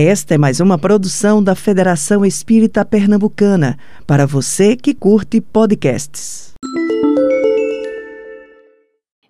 [0.00, 6.52] Esta é mais uma produção da Federação Espírita Pernambucana, para você que curte podcasts.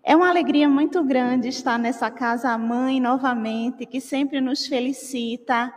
[0.04, 5.72] É uma alegria muito grande estar nessa casa mãe novamente, que sempre nos felicita.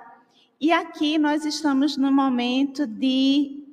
[0.60, 3.64] E aqui nós estamos no momento de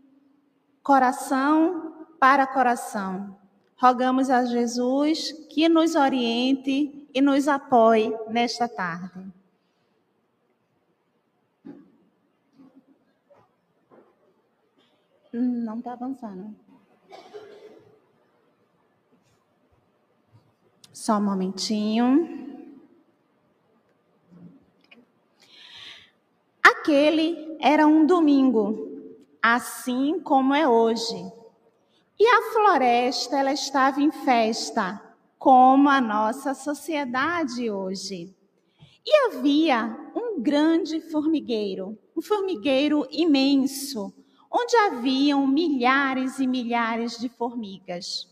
[0.85, 3.37] coração para coração.
[3.77, 9.37] Rogamos a Jesus que nos oriente e nos apoie nesta tarde.
[15.33, 16.55] Não está avançando.
[20.93, 22.59] Só um momentinho.
[26.63, 31.17] Aquele era um domingo, assim como é hoje.
[32.19, 35.01] E a floresta ela estava em festa,
[35.39, 38.35] como a nossa sociedade hoje.
[39.07, 44.13] E havia um grande formigueiro, um formigueiro imenso,
[44.51, 48.29] onde haviam milhares e milhares de formigas.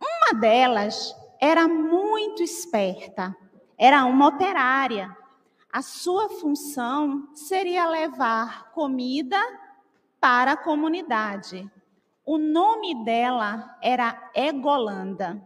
[0.00, 3.36] Uma delas era muito esperta,
[3.78, 5.16] era uma operária.
[5.72, 9.38] A sua função seria levar comida
[10.20, 11.70] para a comunidade.
[12.24, 15.42] O nome dela era Egolanda.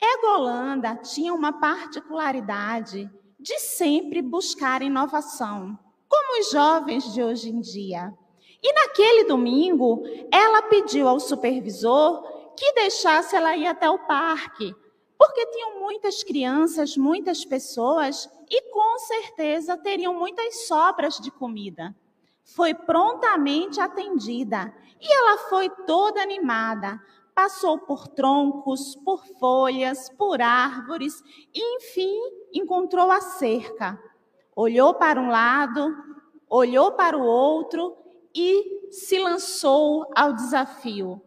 [0.00, 8.12] Egolanda tinha uma particularidade de sempre buscar inovação, como os jovens de hoje em dia.
[8.64, 12.22] E naquele domingo, ela pediu ao supervisor
[12.56, 14.74] que deixasse ela ir até o parque,
[15.18, 21.94] porque tinham muitas crianças, muitas pessoas e com certeza teriam muitas sobras de comida.
[22.42, 26.98] Foi prontamente atendida e ela foi toda animada.
[27.34, 32.18] Passou por troncos, por folhas, por árvores e, enfim,
[32.50, 34.00] encontrou a cerca.
[34.56, 35.94] Olhou para um lado,
[36.48, 38.03] olhou para o outro
[38.34, 41.22] e se lançou ao desafio.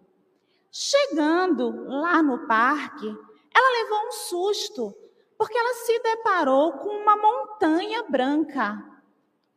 [0.72, 3.08] Chegando lá no parque,
[3.56, 4.96] ela levou um susto,
[5.38, 8.78] porque ela se deparou com uma montanha branca.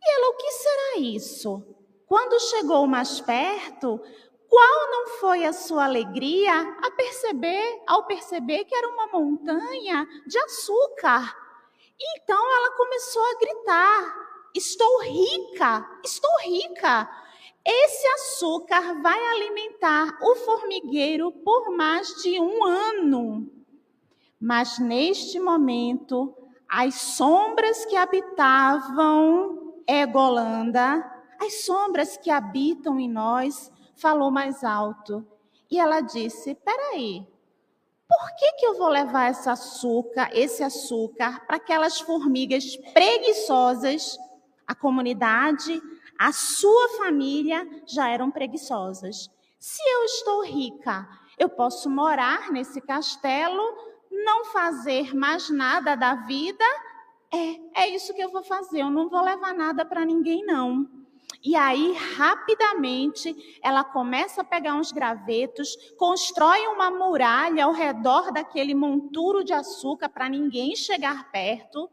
[0.02, 1.62] E ela, o que será isso?
[2.06, 4.00] Quando chegou mais perto,
[4.48, 10.38] qual não foi a sua alegria a perceber, ao perceber que era uma montanha de
[10.38, 11.36] açúcar?
[12.16, 17.08] Então ela começou a gritar: Estou rica, estou rica.
[17.64, 23.50] Esse açúcar vai alimentar o formigueiro por mais de um ano.
[24.40, 26.34] Mas neste momento,
[26.68, 35.26] as sombras que habitavam Egolanda as sombras que habitam em nós, falou mais alto.
[35.70, 37.26] E ela disse: Peraí,
[38.06, 44.18] por que, que eu vou levar esse açúcar, esse açúcar para aquelas formigas preguiçosas?
[44.66, 45.80] A comunidade,
[46.20, 49.30] a sua família já eram preguiçosas.
[49.58, 51.08] Se eu estou rica,
[51.38, 53.62] eu posso morar nesse castelo,
[54.10, 56.64] não fazer mais nada da vida.
[57.32, 58.82] É, é isso que eu vou fazer.
[58.82, 60.86] Eu não vou levar nada para ninguém, não.
[61.42, 68.74] E aí, rapidamente, ela começa a pegar uns gravetos, constrói uma muralha ao redor daquele
[68.74, 71.88] monturo de açúcar para ninguém chegar perto,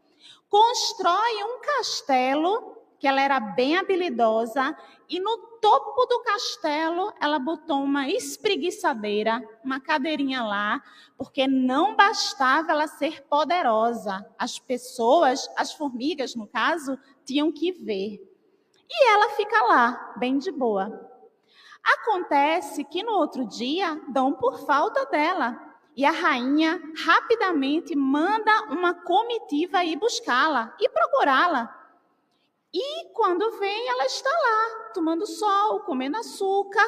[0.50, 4.76] constrói um castelo, que ela era bem habilidosa,
[5.08, 10.82] e no topo do castelo ela botou uma espreguiçadeira, uma cadeirinha lá,
[11.16, 14.26] porque não bastava ela ser poderosa.
[14.38, 18.20] As pessoas, as formigas no caso, tinham que ver.
[18.90, 21.08] E ela fica lá, bem de boa.
[21.84, 25.68] Acontece que no outro dia dão por falta dela.
[25.96, 31.77] E a rainha rapidamente manda uma comitiva ir buscá-la e procurá-la.
[32.72, 36.86] E quando vem, ela está lá, tomando sol, comendo açúcar,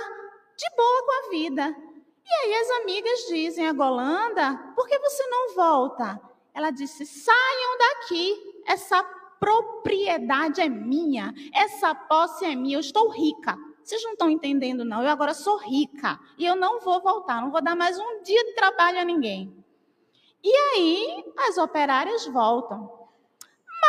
[0.56, 1.76] de boa com a vida.
[2.24, 6.20] E aí as amigas dizem a Golanda, por que você não volta?
[6.52, 9.02] Ela disse, saiam daqui, essa
[9.40, 13.56] propriedade é minha, essa posse é minha, eu estou rica.
[13.82, 15.02] Vocês não estão entendendo, não.
[15.02, 18.44] Eu agora sou rica e eu não vou voltar, não vou dar mais um dia
[18.44, 19.64] de trabalho a ninguém.
[20.44, 22.99] E aí as operárias voltam.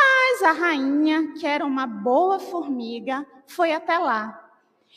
[0.02, 4.38] Mas a rainha, que era uma boa formiga, foi até lá.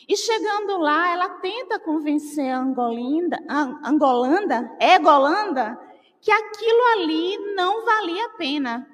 [0.08, 3.38] E chegando lá, ela tenta convencer a Angolinda,
[3.84, 5.78] Angolanda, Egolanda,
[6.20, 8.86] que aquilo ali não valia a pena,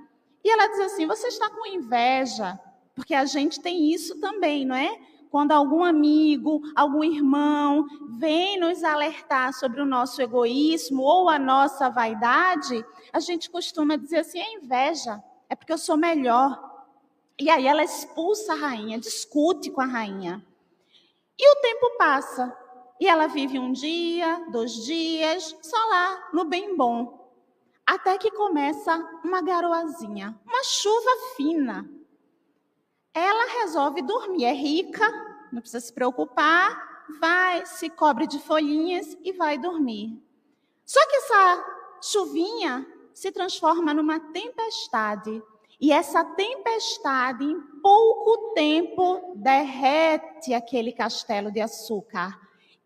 [0.45, 2.59] e ela diz assim: você está com inveja,
[2.95, 4.97] porque a gente tem isso também, não é?
[5.31, 7.87] Quando algum amigo, algum irmão
[8.19, 14.19] vem nos alertar sobre o nosso egoísmo ou a nossa vaidade, a gente costuma dizer
[14.19, 15.23] assim: é inveja,
[15.53, 16.87] é porque eu sou melhor.
[17.39, 20.43] E aí ela expulsa a rainha, discute com a rainha.
[21.39, 22.57] E o tempo passa.
[22.99, 27.31] E ela vive um dia, dois dias, só lá, no bem bom.
[27.85, 31.87] Até que começa uma garoazinha, uma chuva fina.
[33.13, 35.07] Ela resolve dormir, é rica,
[35.53, 40.19] não precisa se preocupar, vai, se cobre de folhinhas e vai dormir.
[40.87, 41.65] Só que essa
[42.01, 45.43] chuvinha se transforma numa tempestade.
[45.81, 52.39] E essa tempestade, em pouco tempo, derrete aquele castelo de açúcar.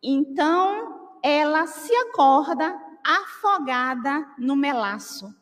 [0.03, 2.75] Então, ela se acorda
[3.05, 5.35] afogada no melaço.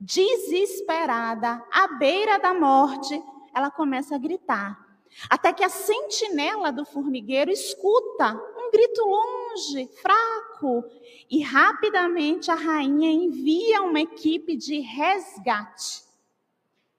[0.00, 3.22] Desesperada, à beira da morte,
[3.54, 4.88] ela começa a gritar.
[5.28, 10.84] Até que a sentinela do formigueiro escuta um grito longe, fraco,
[11.30, 16.04] e rapidamente a rainha envia uma equipe de resgate.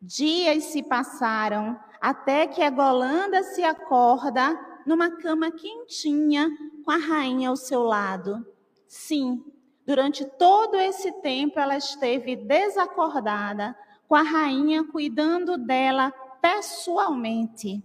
[0.01, 6.49] Dias se passaram até que a Golanda se acorda numa cama quentinha
[6.83, 8.45] com a rainha ao seu lado.
[8.87, 9.43] Sim,
[9.85, 13.77] durante todo esse tempo ela esteve desacordada,
[14.07, 16.11] com a rainha cuidando dela
[16.41, 17.83] pessoalmente.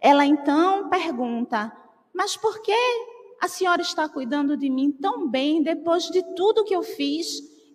[0.00, 1.72] Ela então pergunta:
[2.12, 3.13] Mas por que
[3.44, 7.26] a senhora está cuidando de mim tão bem depois de tudo que eu fiz?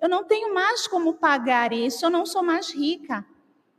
[0.02, 3.24] Eu não tenho mais como pagar isso, eu não sou mais rica.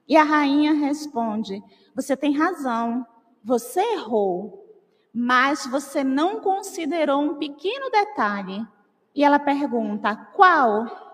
[0.07, 1.61] E a rainha responde:
[1.95, 3.05] Você tem razão,
[3.43, 4.65] você errou,
[5.13, 8.65] mas você não considerou um pequeno detalhe.
[9.13, 11.09] E ela pergunta: Qual?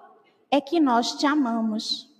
[0.50, 2.14] É que nós te amamos.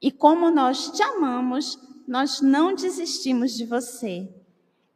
[0.00, 1.76] E como nós te amamos,
[2.06, 4.32] nós não desistimos de você.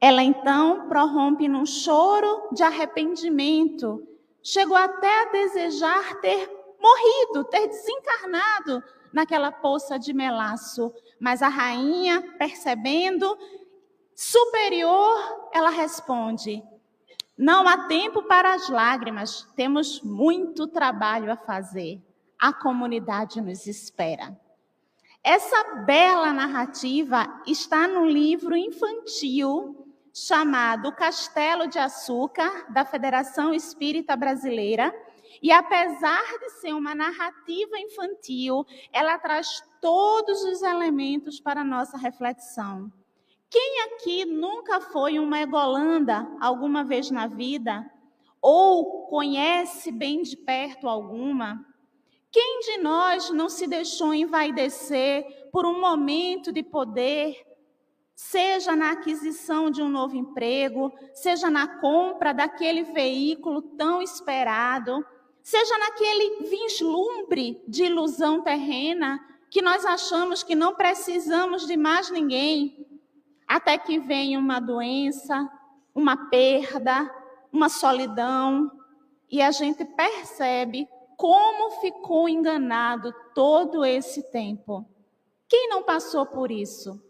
[0.01, 4.07] Ela então prorrompe num choro de arrependimento.
[4.43, 6.49] Chegou até a desejar ter
[6.81, 8.83] morrido, ter desencarnado
[9.13, 10.91] naquela poça de melaço.
[11.21, 13.37] Mas a rainha, percebendo,
[14.15, 16.63] superior, ela responde:
[17.37, 22.01] Não há tempo para as lágrimas, temos muito trabalho a fazer.
[22.39, 24.35] A comunidade nos espera.
[25.23, 29.80] Essa bela narrativa está no livro infantil
[30.13, 34.95] chamado Castelo de Açúcar, da Federação Espírita Brasileira.
[35.43, 41.97] E apesar de ser uma narrativa infantil, ela traz todos os elementos para a nossa
[41.97, 42.93] reflexão.
[43.49, 47.91] Quem aqui nunca foi uma egolanda alguma vez na vida?
[48.41, 51.65] Ou conhece bem de perto alguma?
[52.31, 57.45] Quem de nós não se deixou envaidecer por um momento de poder,
[58.21, 65.05] seja na aquisição de um novo emprego, seja na compra daquele veículo tão esperado,
[65.43, 69.19] seja naquele vislumbre de ilusão terrena
[69.51, 72.87] que nós achamos que não precisamos de mais ninguém,
[73.49, 75.51] até que vem uma doença,
[75.95, 77.11] uma perda,
[77.51, 78.71] uma solidão,
[79.31, 80.87] e a gente percebe
[81.17, 84.85] como ficou enganado todo esse tempo.
[85.49, 87.10] Quem não passou por isso?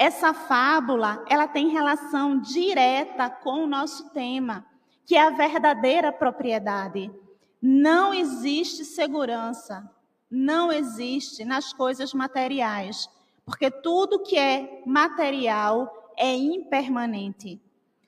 [0.00, 4.64] Essa fábula, ela tem relação direta com o nosso tema,
[5.04, 7.12] que é a verdadeira propriedade.
[7.60, 9.86] Não existe segurança,
[10.30, 13.10] não existe nas coisas materiais,
[13.44, 17.60] porque tudo que é material é impermanente.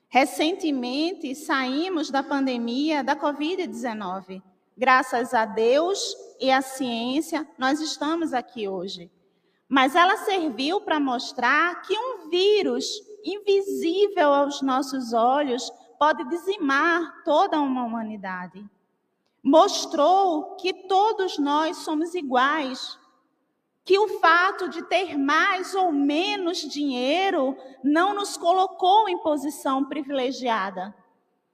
[0.09, 4.41] Recentemente saímos da pandemia da Covid-19.
[4.75, 9.11] Graças a Deus e à ciência, nós estamos aqui hoje.
[9.67, 12.85] Mas ela serviu para mostrar que um vírus
[13.23, 18.63] invisível aos nossos olhos pode dizimar toda uma humanidade.
[19.41, 22.99] Mostrou que todos nós somos iguais,
[23.85, 30.95] que o fato de ter mais ou menos dinheiro não nos colocou em posição privilegiada.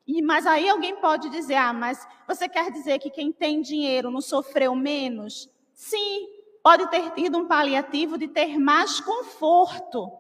[0.06, 4.10] E, mas aí alguém pode dizer: ah, mas você quer dizer que quem tem dinheiro
[4.10, 5.50] não sofreu menos?
[5.74, 6.28] Sim,
[6.64, 10.12] pode ter tido um paliativo de ter mais conforto,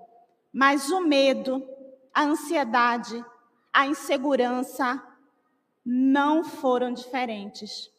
[0.51, 1.67] mas o medo,
[2.13, 3.23] a ansiedade,
[3.71, 5.01] a insegurança
[5.85, 7.91] não foram diferentes.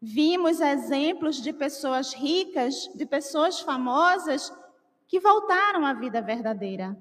[0.00, 4.52] Vimos exemplos de pessoas ricas, de pessoas famosas
[5.06, 6.96] que voltaram à vida verdadeira.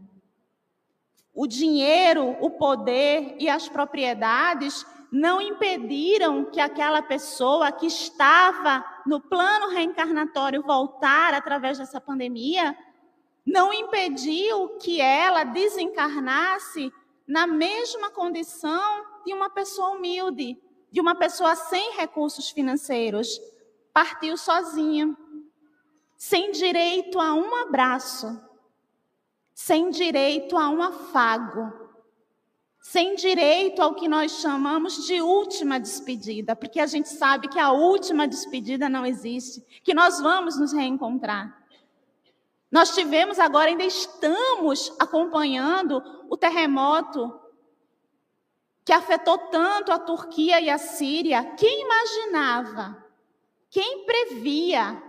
[1.34, 9.20] O dinheiro, o poder e as propriedades não impediram que aquela pessoa que estava no
[9.20, 12.78] plano reencarnatório voltar através dessa pandemia,
[13.46, 16.92] não impediu que ela desencarnasse
[17.28, 20.58] na mesma condição de uma pessoa humilde,
[20.92, 23.40] de uma pessoa sem recursos financeiros.
[23.92, 25.16] Partiu sozinha,
[26.16, 28.48] sem direito a um abraço.
[29.62, 31.79] sem direito a um afago,
[32.92, 37.72] sem direito ao que nós chamamos de última despedida, porque a gente sabe que a
[37.72, 41.56] última despedida não existe, que nós vamos nos reencontrar.
[42.72, 47.40] Nós tivemos agora, ainda estamos acompanhando o terremoto
[48.84, 51.44] que afetou tanto a Turquia e a Síria.
[51.44, 53.06] Quem imaginava?
[53.70, 55.00] Quem previa?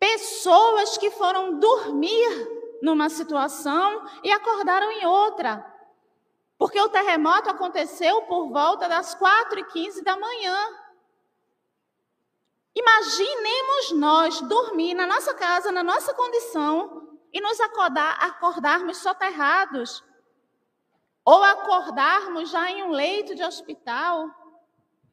[0.00, 5.76] Pessoas que foram dormir numa situação e acordaram em outra.
[6.58, 10.56] Porque o terremoto aconteceu por volta das 4 e 15 da manhã.
[12.74, 20.02] Imaginemos nós dormir na nossa casa, na nossa condição, e nos acordar, acordarmos soterrados,
[21.24, 24.28] ou acordarmos já em um leito de hospital,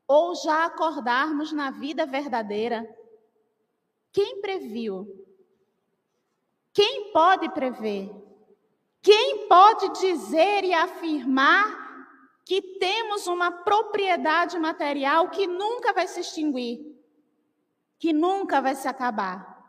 [0.07, 2.87] ou já acordarmos na vida verdadeira.
[4.11, 5.07] Quem previu?
[6.73, 8.24] Quem pode prever?
[9.05, 12.09] Quem pode dizer e afirmar
[12.43, 16.79] que temos uma propriedade material que nunca vai se extinguir,
[17.99, 19.63] que nunca vai se acabar?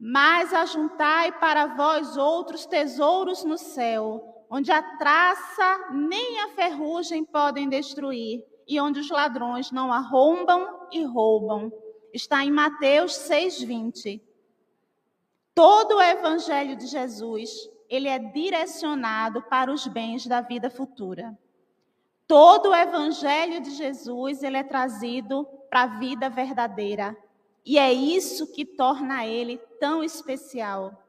[0.00, 7.68] Mas ajuntai para vós outros tesouros no céu, onde a traça nem a ferrugem podem
[7.68, 11.70] destruir, e onde os ladrões não arrombam e roubam.
[12.14, 14.26] Está em Mateus 6:20.
[15.58, 21.36] Todo o evangelho de Jesus, ele é direcionado para os bens da vida futura.
[22.28, 27.16] Todo o evangelho de Jesus, ele é trazido para a vida verdadeira.
[27.66, 31.04] E é isso que torna ele tão especial.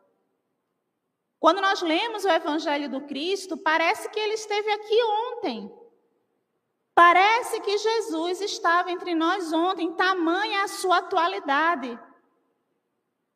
[1.39, 5.03] Quando nós lemos o evangelho do Cristo, parece que ele esteve aqui
[5.35, 5.71] ontem.
[6.95, 11.99] Parece que Jesus estava entre nós ontem, tamanha a sua atualidade.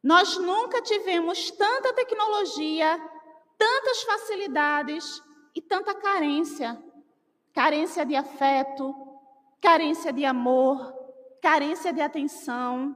[0.04, 3.00] Nós nunca tivemos tanta tecnologia,
[3.58, 5.24] tantas facilidades
[5.56, 6.78] e tanta carência.
[7.54, 8.94] Carência de afeto,
[9.62, 10.94] carência de amor,
[11.42, 12.94] carência de atenção.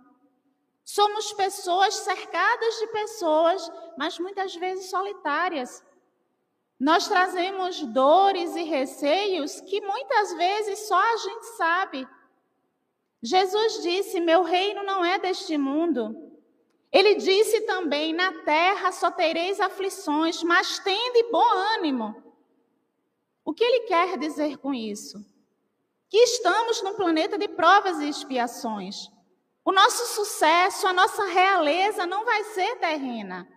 [0.84, 5.82] Somos pessoas cercadas de pessoas, mas muitas vezes solitárias.
[6.78, 12.08] Nós trazemos dores e receios que muitas vezes só a gente sabe.
[13.22, 16.27] Jesus disse: Meu reino não é deste mundo.
[16.92, 22.24] Ele disse também: Na terra só tereis aflições, mas tende bom ânimo.
[23.44, 25.26] O que ele quer dizer com isso?
[26.10, 29.10] Que estamos num planeta de provas e expiações.
[29.64, 33.48] O nosso sucesso, a nossa realeza não vai ser terrena.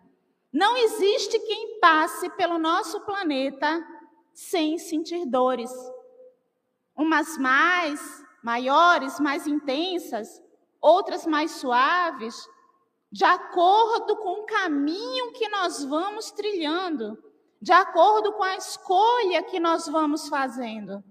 [0.52, 3.80] Não existe quem passe pelo nosso planeta
[4.34, 5.70] sem sentir dores.
[6.96, 8.00] Umas mais
[8.42, 10.42] maiores, mais intensas,
[10.80, 12.48] outras mais suaves,
[13.10, 17.22] de acordo com o caminho que nós vamos trilhando,
[17.60, 21.02] de acordo com a escolha que nós vamos fazendo.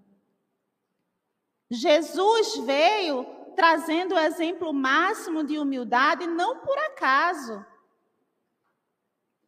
[1.69, 3.25] Jesus veio
[3.55, 7.65] trazendo o exemplo máximo de humildade, não por acaso.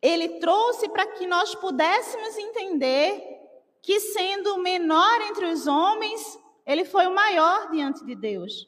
[0.02, 3.40] Ele trouxe para que nós pudéssemos entender
[3.82, 8.68] que, sendo o menor entre os homens, ele foi o maior diante de Deus.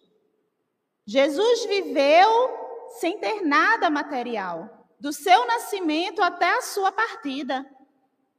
[1.05, 2.62] Jesus viveu
[2.99, 7.65] sem ter nada material, do seu nascimento até a sua partida.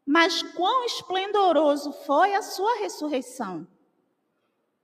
[0.07, 3.67] Mas quão esplendoroso foi a sua ressurreição!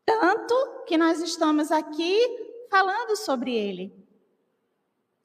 [0.05, 2.19] Tanto que nós estamos aqui
[2.71, 3.95] falando sobre ele.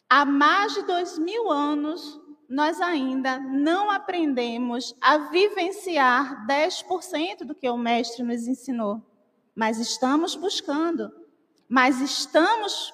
[0.10, 7.70] Há mais de dois mil anos, nós ainda não aprendemos a vivenciar 10% do que
[7.70, 9.02] o Mestre nos ensinou.
[9.56, 11.12] Mas estamos buscando,
[11.68, 12.94] mas estamos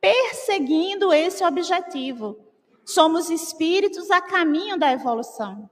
[0.00, 2.38] perseguindo esse objetivo.
[2.84, 5.68] Somos espíritos a caminho da evolução.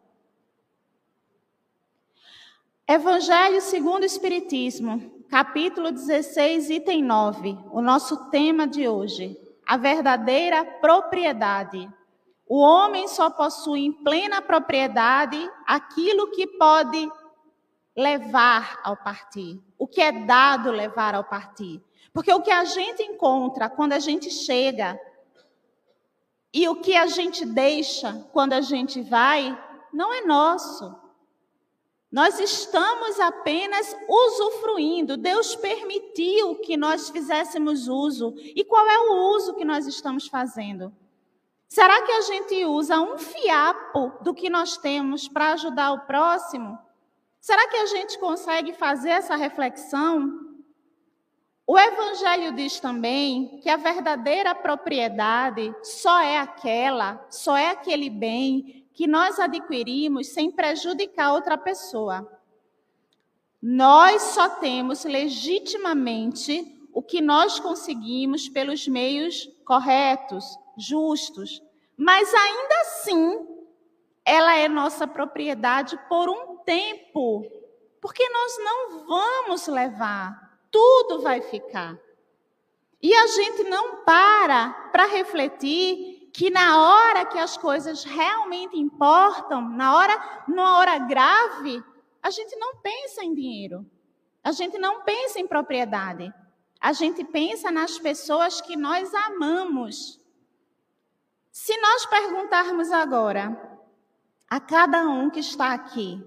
[2.88, 9.36] Evangelho segundo o Espiritismo, capítulo 16, item 9, o nosso tema de hoje.
[9.66, 11.90] A verdadeira propriedade.
[12.48, 17.10] O homem só possui em plena propriedade aquilo que pode
[17.96, 21.82] levar ao partir, o que é dado levar ao partir.
[22.16, 24.98] Porque o que a gente encontra quando a gente chega
[26.50, 29.54] e o que a gente deixa quando a gente vai,
[29.92, 30.96] não é nosso.
[32.10, 35.18] Nós estamos apenas usufruindo.
[35.18, 38.32] Deus permitiu que nós fizéssemos uso.
[38.38, 40.90] E qual é o uso que nós estamos fazendo?
[41.68, 46.78] Será que a gente usa um fiapo do que nós temos para ajudar o próximo?
[47.42, 50.45] Será que a gente consegue fazer essa reflexão?
[51.66, 58.86] O Evangelho diz também que a verdadeira propriedade só é aquela, só é aquele bem
[58.94, 62.40] que nós adquirimos sem prejudicar outra pessoa.
[63.60, 71.60] Nós só temos legitimamente o que nós conseguimos pelos meios corretos, justos,
[71.96, 73.46] mas ainda assim
[74.24, 77.44] ela é nossa propriedade por um tempo,
[78.00, 81.98] porque nós não vamos levar, tudo vai ficar.
[83.02, 89.70] E a gente não para para refletir que na hora que as coisas realmente importam,
[89.70, 91.82] na hora, numa hora grave,
[92.22, 93.86] a gente não pensa em dinheiro.
[94.44, 96.32] A gente não pensa em propriedade.
[96.80, 100.20] A gente pensa nas pessoas que nós amamos.
[101.50, 103.80] Se nós perguntarmos agora
[104.48, 106.22] a cada um que está aqui,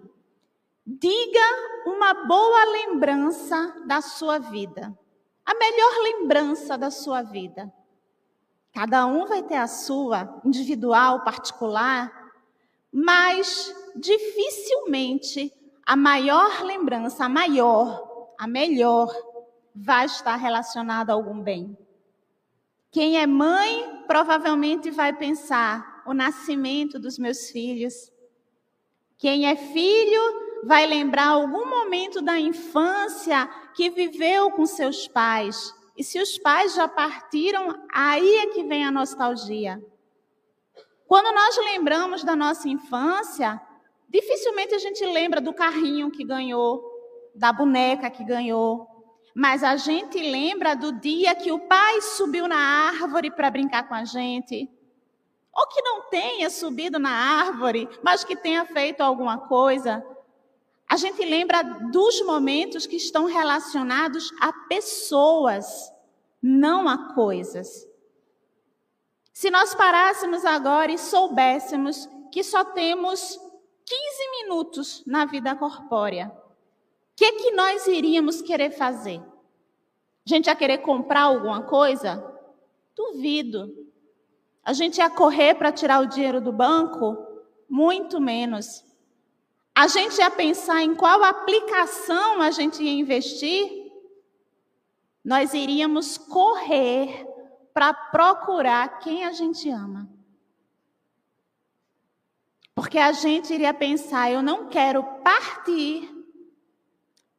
[0.97, 4.97] diga uma boa lembrança da sua vida,
[5.45, 7.71] a melhor lembrança da sua vida.
[8.73, 12.11] Cada um vai ter a sua, individual, particular,
[12.91, 15.53] mas dificilmente
[15.85, 19.13] a maior lembrança, a maior, a melhor,
[19.75, 21.77] vai estar relacionada a algum bem.
[22.91, 28.11] Quem é mãe provavelmente vai pensar o nascimento dos meus filhos.
[29.17, 35.73] Quem é filho vai lembrar algum momento da infância que viveu com seus pais.
[35.97, 39.81] E se os pais já partiram, aí é que vem a nostalgia.
[41.07, 43.59] Quando nós lembramos da nossa infância,
[44.07, 46.83] dificilmente a gente lembra do carrinho que ganhou,
[47.33, 48.87] da boneca que ganhou,
[49.35, 53.93] mas a gente lembra do dia que o pai subiu na árvore para brincar com
[53.93, 54.69] a gente.
[55.53, 60.05] Ou que não tenha subido na árvore, mas que tenha feito alguma coisa.
[60.89, 65.93] A gente lembra dos momentos que estão relacionados a pessoas,
[66.41, 67.87] não a coisas.
[69.31, 73.39] Se nós parássemos agora e soubéssemos que só temos
[73.85, 76.35] 15 minutos na vida corpórea,
[77.19, 79.19] que, que nós iríamos querer fazer?
[80.25, 82.23] A gente ia querer comprar alguma coisa?
[82.95, 83.75] Duvido.
[84.63, 87.17] A gente ia correr para tirar o dinheiro do banco?
[87.69, 88.85] Muito menos.
[89.79, 93.89] A gente ia pensar em qual aplicação a gente ia investir?
[95.23, 97.25] Nós iríamos correr
[97.73, 100.09] para procurar quem a gente ama.
[102.75, 106.13] Porque a gente iria pensar: eu não quero partir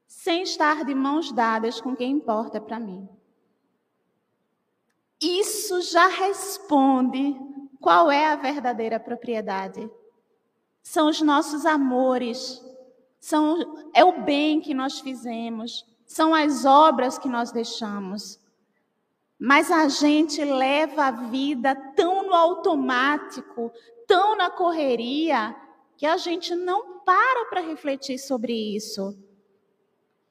[0.06, 3.06] sem estar de mãos dadas com quem importa para mim.
[5.20, 7.38] Isso já responde
[7.78, 9.90] qual é a verdadeira propriedade.
[10.82, 12.64] São os nossos amores,
[13.18, 18.40] são, é o bem que nós fizemos, são as obras que nós deixamos.
[19.38, 23.72] Mas a gente leva a vida tão no automático,
[24.06, 25.54] tão na correria,
[25.96, 29.16] que a gente não para para refletir sobre isso.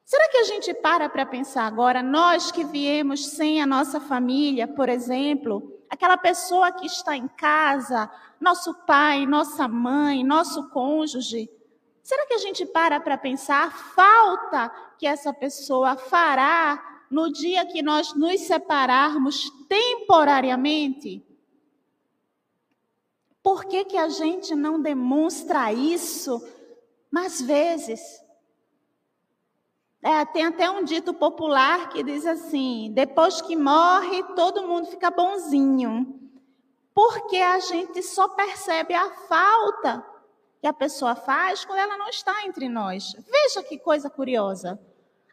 [0.04, 4.68] Será que a gente para para pensar agora, nós que viemos sem a nossa família,
[4.68, 11.50] por exemplo, aquela pessoa que está em casa, nosso pai, nossa mãe, nosso cônjuge,
[12.04, 17.66] será que a gente para para pensar a falta que essa pessoa fará no dia
[17.66, 21.26] que nós nos separarmos temporariamente?
[23.42, 26.46] Por que, que a gente não demonstra isso
[27.10, 28.22] mais vezes?
[30.02, 35.12] É, tem até um dito popular que diz assim: depois que morre, todo mundo fica
[35.12, 36.16] bonzinho.
[36.94, 40.06] Porque a gente só percebe a falta
[40.62, 43.14] que a pessoa faz quando ela não está entre nós.
[43.30, 44.80] Veja que coisa curiosa.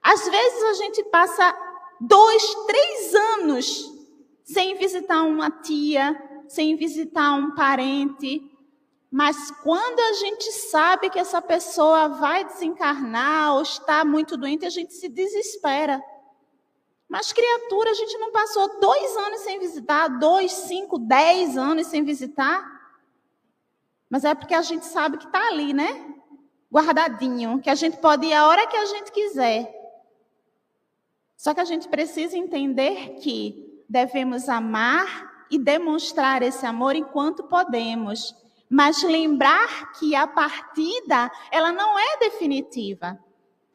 [0.03, 1.57] Às vezes a gente passa
[2.01, 3.93] dois, três anos
[4.45, 8.49] sem visitar uma tia, sem visitar um parente,
[9.11, 14.71] mas quando a gente sabe que essa pessoa vai desencarnar ou está muito doente, a
[14.71, 16.03] gente se desespera.
[17.09, 22.03] Mas criatura, a gente não passou dois anos sem visitar, dois, cinco, dez anos sem
[22.03, 22.75] visitar.
[24.11, 26.15] Mas é porque a gente sabe que está ali, né?
[26.71, 29.73] Guardadinho, que a gente pode ir a hora que a gente quiser.
[31.37, 38.35] Só que a gente precisa entender que devemos amar e demonstrar esse amor enquanto podemos
[38.69, 43.19] mas lembrar que a partida, ela não é definitiva.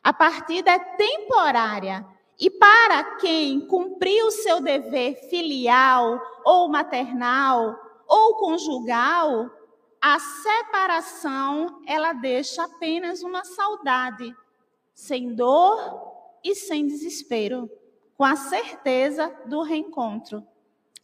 [0.04, 2.06] A partida é temporária.
[2.40, 7.76] E para quem cumpriu o seu dever filial ou maternal
[8.08, 9.50] ou conjugal,
[10.02, 14.36] a separação, ela deixa apenas uma saudade,
[14.96, 17.70] sem dor e sem desespero,
[18.18, 20.44] com a certeza do reencontro.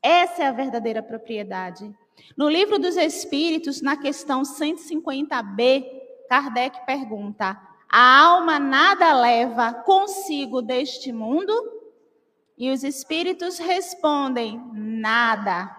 [0.02, 1.96] Essa é a verdadeira propriedade.
[2.36, 5.86] No livro dos Espíritos, na questão 150b,
[6.30, 11.54] Kardec pergunta: a alma nada leva consigo deste mundo?
[12.58, 15.76] E os espíritos respondem: nada,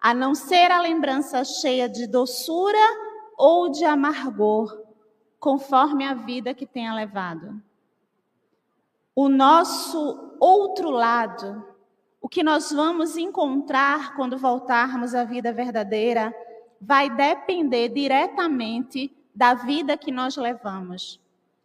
[0.00, 2.78] a não ser a lembrança cheia de doçura
[3.36, 4.82] ou de amargor,
[5.38, 7.62] conforme a vida que tenha levado.
[9.14, 11.71] O nosso outro lado,
[12.22, 16.32] o que nós vamos encontrar quando voltarmos à vida verdadeira,
[16.80, 21.20] vai depender diretamente da vida que nós levamos.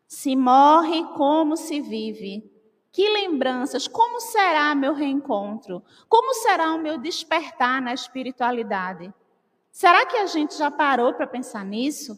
[0.07, 2.51] Se morre, como se vive.
[2.91, 5.83] Que lembranças, como será meu reencontro?
[6.09, 9.13] Como será o meu despertar na espiritualidade?
[9.71, 12.17] Será que a gente já parou para pensar nisso?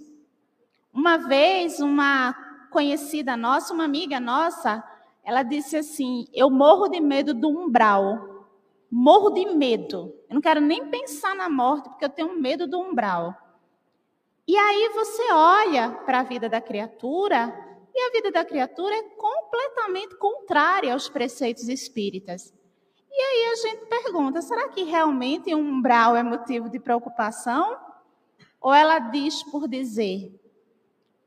[0.94, 2.34] Uma vez, uma
[2.72, 4.82] conhecida nossa, uma amiga nossa,
[5.24, 8.48] ela disse assim: Eu morro de medo do umbral.
[8.92, 10.16] Morro de medo.
[10.28, 13.36] Eu não quero nem pensar na morte, porque eu tenho medo do umbral.
[14.48, 17.54] E aí você olha para a vida da criatura,
[17.94, 22.54] e a vida da criatura é completamente contrária aos preceitos espíritas.
[23.12, 27.78] E aí a gente pergunta: será que realmente um umbral é motivo de preocupação?
[28.62, 30.39] Ou ela diz por dizer?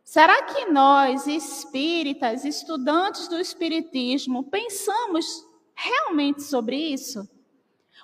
[0.04, 7.26] Será que nós, espíritas, estudantes do Espiritismo, pensamos realmente sobre isso?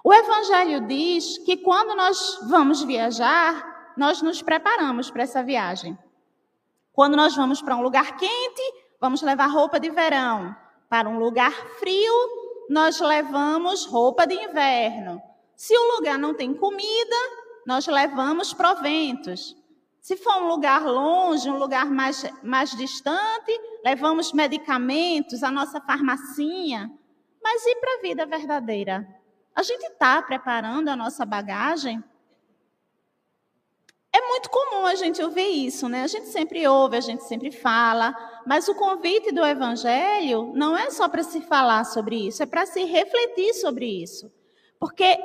[0.05, 5.99] O Evangelho diz que quando nós vamos viajar, nós nos preparamos para essa viagem.
[6.93, 8.63] Quando nós vamos para um lugar quente,
[9.01, 10.57] vamos levar roupa de verão.
[10.89, 12.15] Para um lugar frio,
[12.71, 15.21] nós levamos roupa de inverno.
[15.57, 17.17] Se o lugar não tem comida,
[17.67, 19.58] nós levamos proventos.
[20.09, 23.53] Se for um lugar longe, um lugar mais, mais distante,
[23.85, 26.91] levamos medicamentos, a nossa farmacinha.
[27.43, 29.07] Mas e para a vida verdadeira?
[29.55, 32.03] A gente está preparando a nossa bagagem?
[34.11, 36.05] É muito comum a gente ouvir isso, né?
[36.05, 38.17] A gente sempre ouve, a gente sempre fala,
[38.47, 42.65] mas o convite do Evangelho não é só para se falar sobre isso, é para
[42.65, 44.33] se refletir sobre isso.
[44.81, 45.19] Porque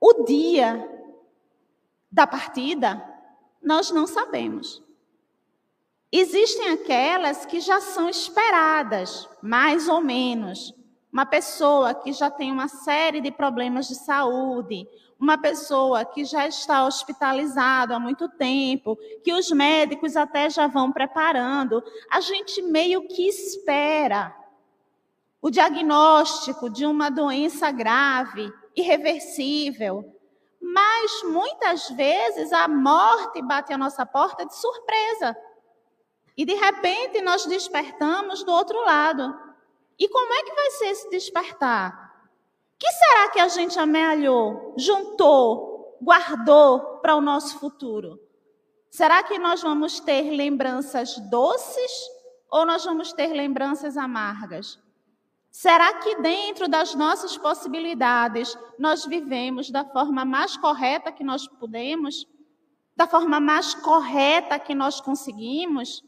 [0.00, 0.88] o dia
[2.12, 3.07] da partida,
[3.62, 4.82] nós não sabemos.
[6.10, 10.74] Existem aquelas que já são esperadas, mais ou menos.
[11.12, 14.86] Uma pessoa que já tem uma série de problemas de saúde,
[15.18, 20.92] uma pessoa que já está hospitalizada há muito tempo, que os médicos até já vão
[20.92, 24.34] preparando, a gente meio que espera
[25.42, 30.17] o diagnóstico de uma doença grave, irreversível.
[30.60, 35.36] Mas muitas vezes a morte bate à nossa porta de surpresa.
[36.36, 39.36] E de repente nós despertamos do outro lado.
[39.98, 42.08] E como é que vai ser esse despertar?
[42.78, 48.20] que será que a gente amealhou, juntou, guardou para o nosso futuro?
[48.88, 51.92] Será que nós vamos ter lembranças doces
[52.50, 54.78] ou nós vamos ter lembranças amargas?
[55.50, 62.26] Será que dentro das nossas possibilidades nós vivemos da forma mais correta que nós podemos?
[62.96, 66.04] Da forma mais correta que nós conseguimos?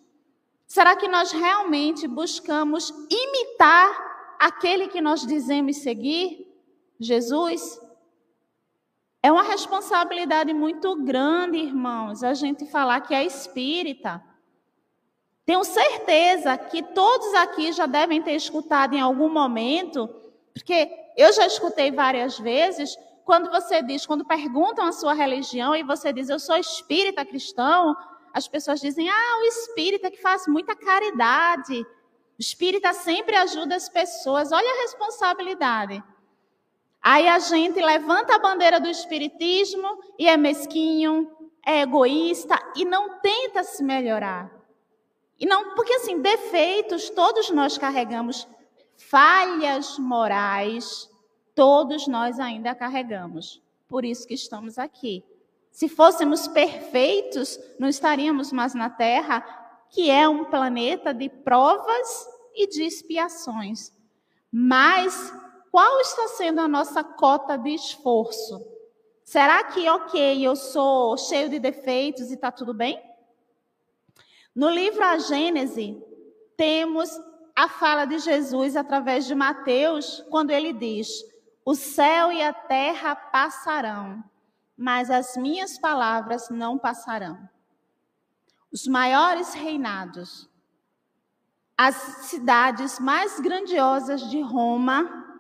[0.66, 6.46] Será que nós realmente buscamos imitar aquele que nós dizemos seguir?
[6.98, 7.80] Jesus?
[9.22, 14.22] É uma responsabilidade muito grande, irmãos, a gente falar que é espírita.
[15.44, 20.08] Tenho certeza que todos aqui já devem ter escutado em algum momento,
[20.54, 25.82] porque eu já escutei várias vezes, quando você diz, quando perguntam a sua religião e
[25.82, 27.96] você diz, eu sou espírita cristão,
[28.32, 31.80] as pessoas dizem, ah, o espírita que faz muita caridade.
[31.80, 31.86] O
[32.40, 34.52] espírita sempre ajuda as pessoas.
[34.52, 36.02] Olha a responsabilidade.
[37.02, 41.30] Aí a gente levanta a bandeira do espiritismo e é mesquinho,
[41.64, 44.50] é egoísta e não tenta se melhorar.
[45.40, 48.46] E não, porque assim, defeitos todos nós carregamos,
[48.96, 51.10] falhas morais
[51.60, 53.62] todos nós ainda carregamos.
[53.88, 55.22] Por isso que estamos aqui.
[55.70, 59.40] Se fôssemos perfeitos, não estaríamos mais na Terra,
[59.90, 63.92] que é um planeta de provas e de expiações.
[64.50, 65.32] Mas
[65.70, 68.66] qual está sendo a nossa cota de esforço?
[69.22, 73.00] Será que, ok, eu sou cheio de defeitos e está tudo bem?
[74.54, 76.02] No livro A Gênese,
[76.56, 77.08] temos
[77.54, 81.08] a fala de Jesus através de Mateus, quando ele diz:
[81.64, 84.24] O céu e a terra passarão,
[84.76, 87.48] mas as minhas palavras não passarão.
[88.72, 90.48] Os maiores reinados,
[91.76, 95.38] as cidades mais grandiosas de Roma,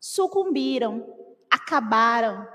[0.00, 1.06] sucumbiram,
[1.50, 2.46] acabaram.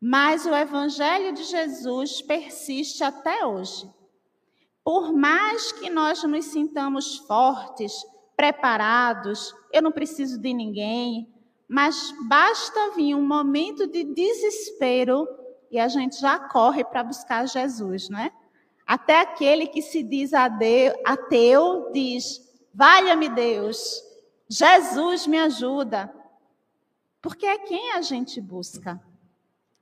[0.00, 3.95] Mas o Evangelho de Jesus persiste até hoje.
[4.86, 7.92] Por mais que nós nos sintamos fortes,
[8.36, 11.28] preparados, eu não preciso de ninguém,
[11.66, 15.26] mas basta vir um momento de desespero
[15.72, 18.30] e a gente já corre para buscar Jesus, não é?
[18.86, 24.00] Até aquele que se diz ateu diz: Valha-me Deus,
[24.48, 26.14] Jesus me ajuda.
[27.20, 29.02] Porque é quem a gente busca.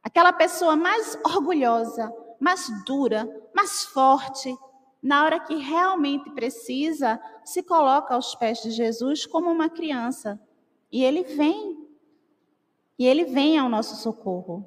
[0.02, 4.56] Aquela pessoa mais orgulhosa, mais dura, mais forte,
[5.04, 10.40] na hora que realmente precisa, se coloca aos pés de Jesus como uma criança.
[10.90, 11.86] E ele vem.
[12.98, 14.66] E ele vem ao nosso socorro.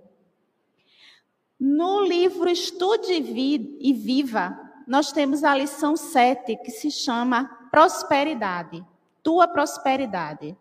[1.59, 8.85] No livro Estude e Viva, nós temos a lição 7, que se chama Prosperidade.
[9.23, 10.55] Tua prosperidade.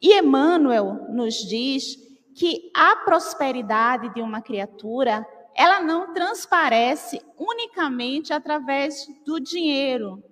[0.00, 1.98] E Emmanuel nos diz
[2.34, 5.26] que a prosperidade de uma criatura,
[5.60, 10.24] ela não transparece unicamente através do dinheiro,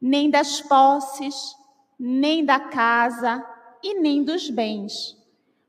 [0.00, 1.34] nem das posses,
[1.98, 3.46] nem da casa
[3.82, 5.14] e nem dos bens.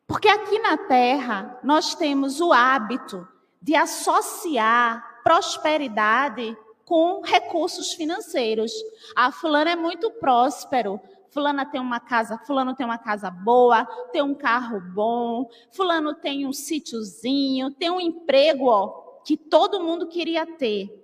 [0.08, 3.28] Porque aqui na terra nós temos o hábito
[3.62, 8.72] de associar prosperidade com recursos financeiros.
[9.14, 14.22] A fulana é muito próspero, fulana tem uma casa, fulano tem uma casa boa, tem
[14.22, 20.46] um carro bom, fulano tem um sítiozinho, tem um emprego, ó, que todo mundo queria
[20.46, 21.00] ter.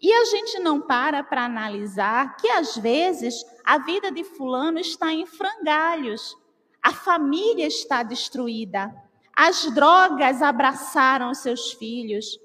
[0.00, 5.12] E a gente não para para analisar que às vezes a vida de fulano está
[5.12, 6.36] em frangalhos.
[6.82, 8.94] A família está destruída.
[9.34, 12.38] As drogas abraçaram seus filhos.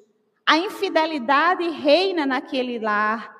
[0.46, 3.36] A infidelidade reina naquele lar.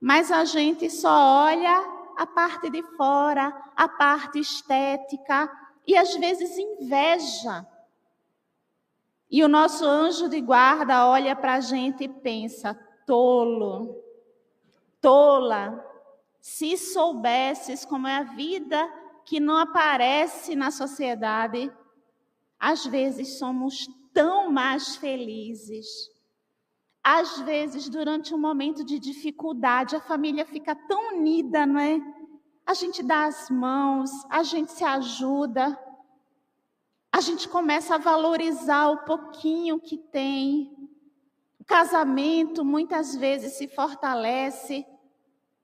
[0.00, 5.50] Mas a gente só olha a parte de fora, a parte estética
[5.86, 7.66] e às vezes inveja.
[9.30, 12.74] E o nosso anjo de guarda olha para a gente e pensa:
[13.06, 14.04] tolo,
[15.00, 15.82] tola,
[16.38, 18.86] se soubesses como é a vida
[19.24, 21.72] que não aparece na sociedade,
[22.58, 26.09] às vezes somos tão mais felizes.
[27.02, 31.98] Às vezes, durante um momento de dificuldade, a família fica tão unida, não é?
[32.66, 35.78] A gente dá as mãos, a gente se ajuda,
[37.10, 40.76] a gente começa a valorizar o pouquinho que tem.
[41.58, 44.86] O casamento muitas vezes se fortalece.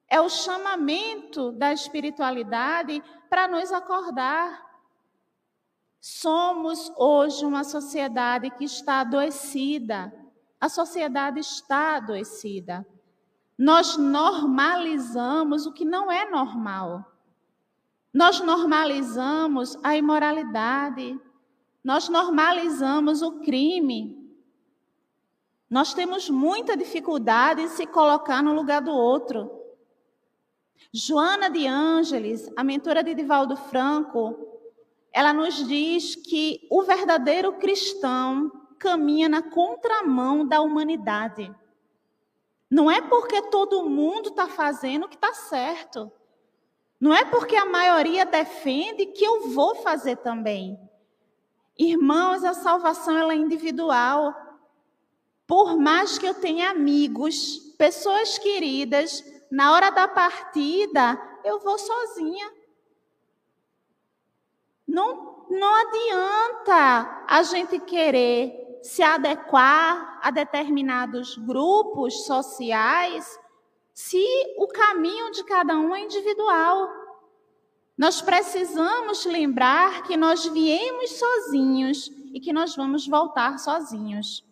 [0.08, 4.64] É o chamamento da espiritualidade para nos acordar.
[6.00, 10.25] Somos hoje uma sociedade que está adoecida
[10.60, 12.86] a sociedade está adoecida.
[13.58, 17.12] Nós normalizamos o que não é normal.
[18.12, 21.18] Nós normalizamos a imoralidade.
[21.82, 24.16] Nós normalizamos o crime.
[25.68, 29.50] Nós temos muita dificuldade em se colocar no lugar do outro.
[30.92, 34.36] Joana de Ângeles, a mentora de Divaldo Franco,
[35.12, 41.54] ela nos diz que o verdadeiro cristão caminha na contramão da humanidade.
[42.70, 46.10] Não é porque todo mundo está fazendo que está certo.
[47.00, 50.78] Não é porque a maioria defende que eu vou fazer também.
[51.78, 54.34] Irmãos, a salvação ela é individual.
[55.46, 62.50] Por mais que eu tenha amigos, pessoas queridas, na hora da partida, eu vou sozinha.
[64.88, 73.38] Não, não adianta a gente querer se adequar a determinados grupos sociais
[73.92, 74.24] se
[74.58, 76.88] o caminho de cada um é individual.
[77.98, 84.44] Nós precisamos lembrar que nós viemos sozinhos e que nós vamos voltar sozinhos.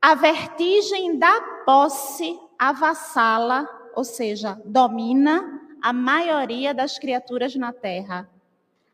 [0.00, 8.28] A vertigem da posse avassala, ou seja, domina a maioria das criaturas na terra.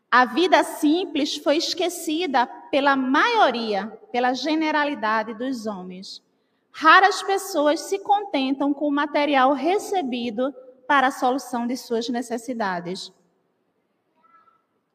[0.09, 6.23] A vida simples foi esquecida pela maioria, pela generalidade dos homens.
[6.71, 10.53] Raras pessoas se contentam com o material recebido
[10.87, 13.11] para a solução de suas necessidades.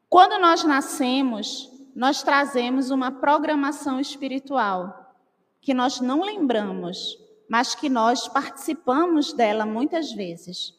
[0.09, 5.13] Quando nós nascemos, nós trazemos uma programação espiritual
[5.61, 7.17] que nós não lembramos,
[7.49, 10.73] mas que nós participamos dela muitas vezes.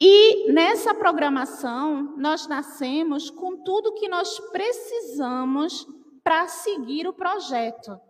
[0.00, 5.86] E nessa programação, nós nascemos com tudo que nós precisamos
[6.22, 8.00] para seguir o projeto.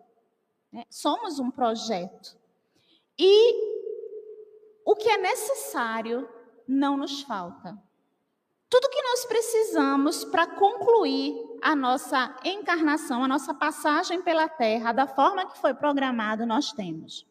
[0.73, 0.85] Né?
[0.89, 2.39] Somos um projeto.
[3.19, 3.55] E
[4.85, 6.29] o que é necessário
[6.67, 7.77] não nos falta.
[8.69, 15.09] Tudo que nós precisamos para concluir a nossa encarnação, a nossa passagem pela Terra, da
[15.09, 17.27] forma que foi programado, nós temos.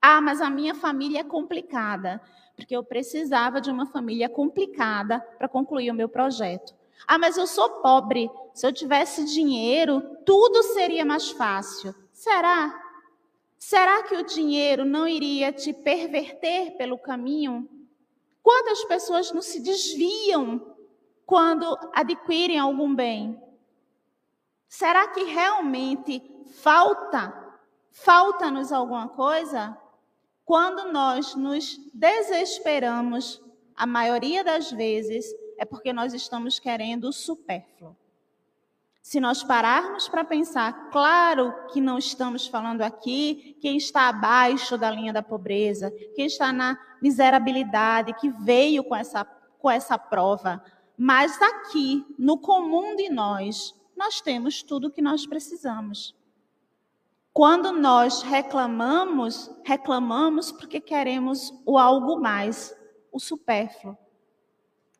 [0.00, 2.20] Ah, mas a minha família é complicada,
[2.56, 6.74] porque eu precisava de uma família complicada para concluir o meu projeto.
[7.06, 8.30] Ah, mas eu sou pobre.
[8.54, 11.94] Se eu tivesse dinheiro, tudo seria mais fácil.
[12.12, 12.80] Será?
[13.58, 17.68] Será que o dinheiro não iria te perverter pelo caminho?
[18.42, 20.74] Quantas pessoas não se desviam
[21.24, 23.40] quando adquirem algum bem?
[24.68, 26.22] Será que realmente
[26.60, 27.32] falta,
[27.90, 29.78] falta-nos alguma coisa?
[30.44, 33.40] Quando nós nos desesperamos,
[33.76, 35.24] a maioria das vezes
[35.62, 37.96] é porque nós estamos querendo o supérfluo.
[39.00, 44.90] Se nós pararmos para pensar, claro que não estamos falando aqui quem está abaixo da
[44.90, 50.60] linha da pobreza, quem está na miserabilidade, que veio com essa, com essa prova.
[50.98, 56.12] Mas aqui, no comum de nós, nós temos tudo o que nós precisamos.
[57.32, 62.76] Quando nós reclamamos, reclamamos porque queremos o algo mais,
[63.12, 63.96] o supérfluo.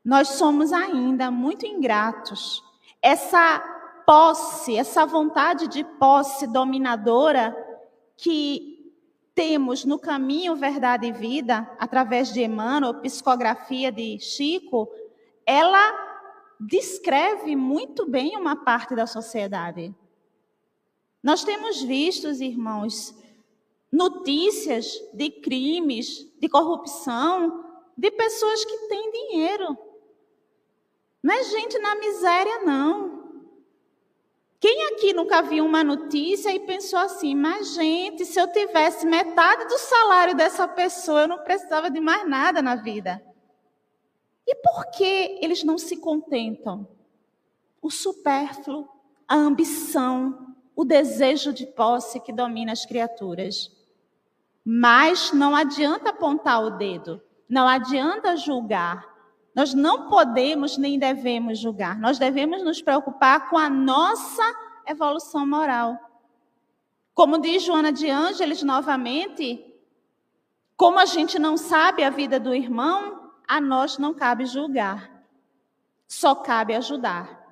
[0.04, 2.62] Nós somos ainda muito ingratos.
[3.00, 3.60] Essa
[4.04, 7.56] posse, essa vontade de posse dominadora
[8.16, 8.92] que
[9.34, 14.90] temos no caminho Verdade e Vida, através de Emmanuel, psicografia de Chico,
[15.46, 16.10] ela
[16.60, 19.94] descreve muito bem uma parte da sociedade.
[21.22, 23.14] Nós temos visto, irmãos,
[23.90, 27.64] notícias de crimes, de corrupção,
[27.96, 29.78] de pessoas que têm dinheiro.
[31.22, 33.22] Não é gente na miséria, não.
[34.58, 39.64] Quem aqui nunca viu uma notícia e pensou assim, mas gente, se eu tivesse metade
[39.66, 43.20] do salário dessa pessoa, eu não precisava de mais nada na vida.
[44.46, 46.86] E por que eles não se contentam?
[47.80, 48.88] O supérfluo,
[49.26, 53.70] a ambição, o desejo de posse que domina as criaturas.
[54.64, 59.11] Mas não adianta apontar o dedo, não adianta julgar,
[59.54, 61.98] nós não podemos nem devemos julgar.
[61.98, 64.42] Nós devemos nos preocupar com a nossa
[64.86, 65.98] evolução moral.
[67.14, 69.62] Como diz Joana de Ângeles novamente,
[70.76, 75.24] como a gente não sabe a vida do irmão, a nós não cabe julgar.
[76.08, 77.42] Só cabe ajudar.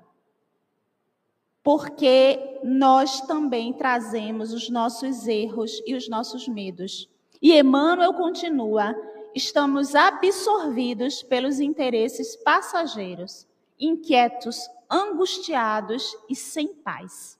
[1.63, 7.09] Porque nós também trazemos os nossos erros e os nossos medos.
[7.43, 8.95] E Emmanuel continua:
[9.35, 13.47] estamos absorvidos pelos interesses passageiros,
[13.79, 17.39] inquietos, angustiados e sem paz.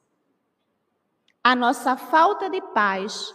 [1.43, 3.35] A nossa falta de paz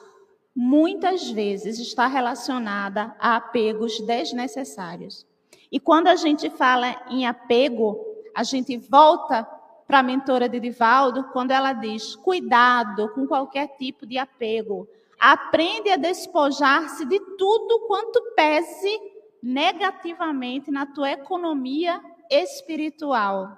[0.55, 5.27] muitas vezes está relacionada a apegos desnecessários.
[5.71, 7.99] E quando a gente fala em apego,
[8.33, 9.43] a gente volta
[9.87, 14.87] para a mentora de Divaldo quando ela diz: cuidado com qualquer tipo de apego.
[15.19, 18.99] Aprende a despojar-se de tudo quanto pese
[19.41, 23.57] negativamente na tua economia espiritual.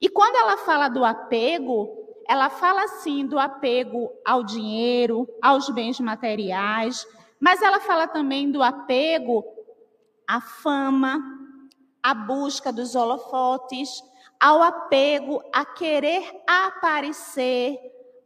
[0.00, 1.88] E quando ela fala do apego,
[2.28, 7.06] ela fala sim do apego ao dinheiro, aos bens materiais,
[7.40, 9.44] mas ela fala também do apego
[10.26, 11.20] à fama,
[12.02, 14.02] à busca dos holofotes,
[14.40, 17.78] ao apego a querer aparecer,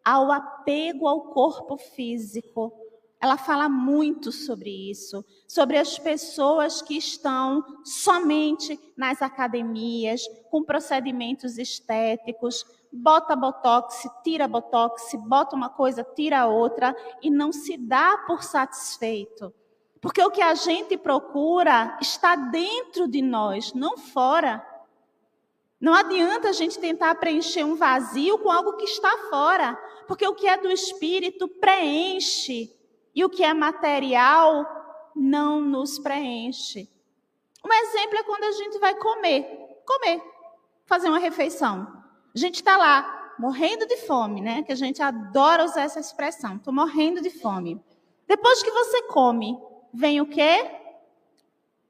[0.07, 2.73] ao apego ao corpo físico.
[3.21, 11.59] Ela fala muito sobre isso, sobre as pessoas que estão somente nas academias, com procedimentos
[11.59, 18.45] estéticos, bota botox, tira botox, bota uma coisa, tira outra e não se dá por
[18.45, 19.53] satisfeito.
[20.01, 24.65] Porque o que a gente procura está dentro de nós, não fora.
[25.81, 29.75] Não adianta a gente tentar preencher um vazio com algo que está fora,
[30.09, 32.75] porque o que é do espírito preenche
[33.15, 34.65] e o que é material
[35.15, 36.89] não nos preenche.
[37.65, 39.45] Um exemplo é quando a gente vai comer,
[39.87, 40.23] comer,
[40.87, 41.87] fazer uma refeição.
[42.35, 44.63] A gente está lá, morrendo de fome, né?
[44.63, 46.57] Que a gente adora usar essa expressão.
[46.57, 47.83] Estou morrendo de fome.
[48.27, 49.59] Depois que você come,
[49.93, 50.71] vem o quê?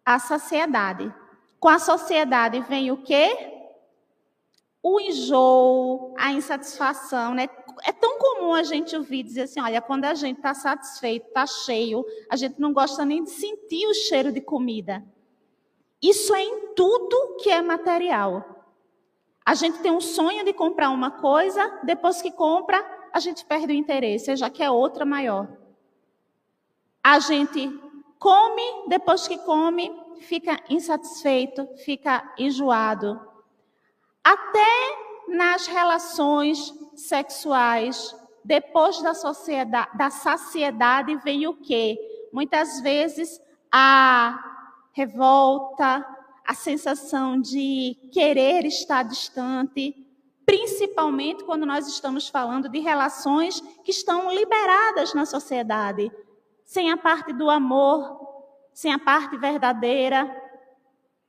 [0.04, 1.12] A saciedade.
[1.58, 3.55] Com a sociedade vem o quê?
[4.88, 7.48] O enjoo, a insatisfação, né?
[7.84, 11.44] É tão comum a gente ouvir dizer assim, olha, quando a gente está satisfeito, está
[11.44, 15.04] cheio, a gente não gosta nem de sentir o cheiro de comida.
[16.00, 18.64] Isso é em tudo que é material.
[19.44, 22.78] A gente tem um sonho de comprar uma coisa, depois que compra,
[23.12, 25.48] a gente perde o interesse, já que é outra maior.
[27.02, 27.68] A gente
[28.20, 33.25] come, depois que come, fica insatisfeito, fica enjoado.
[34.26, 38.12] Até nas relações sexuais,
[38.44, 41.96] depois da sociedade, da saciedade vem o quê?
[42.32, 44.36] Muitas vezes a
[44.92, 46.04] revolta,
[46.44, 49.94] a sensação de querer estar distante,
[50.44, 56.10] principalmente quando nós estamos falando de relações que estão liberadas na sociedade,
[56.64, 58.18] sem a parte do amor,
[58.74, 60.28] sem a parte verdadeira.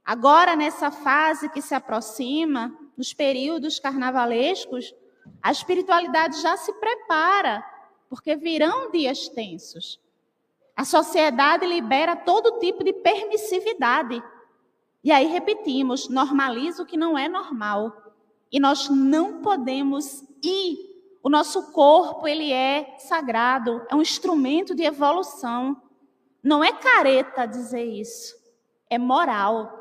[0.04, 4.94] Agora, nessa fase que se aproxima, nos períodos carnavalescos,
[5.42, 7.64] a espiritualidade já se prepara,
[8.10, 10.00] porque virão dias tensos.
[10.76, 14.22] A sociedade libera todo tipo de permissividade.
[15.04, 18.14] E aí repetimos, normaliza o que não é normal.
[18.52, 20.88] E nós não podemos ir.
[21.24, 25.82] O nosso corpo, ele é sagrado, é um instrumento de evolução.
[26.42, 28.36] Não é careta dizer isso,
[28.90, 29.77] é moral.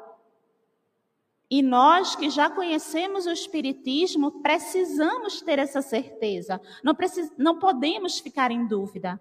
[1.48, 6.60] E nós que já conhecemos o Espiritismo, precisamos ter essa certeza.
[6.82, 7.32] Não, precis...
[7.38, 9.20] não podemos ficar em dúvida.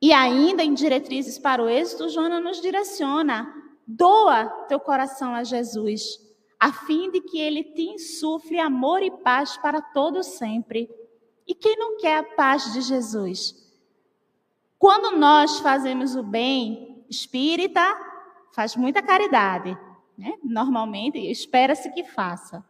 [0.00, 3.54] E ainda em diretrizes para o êxito, Joana nos direciona:
[3.86, 6.18] doa teu coração a Jesus,
[6.58, 10.90] a fim de que ele te insufle amor e paz para todo sempre.
[11.46, 13.54] E quem não quer a paz de Jesus?
[14.78, 17.84] Quando nós fazemos o bem, espírita
[18.52, 19.78] faz muita caridade
[20.16, 20.34] né?
[20.42, 22.64] Normalmente, espera-se que faça.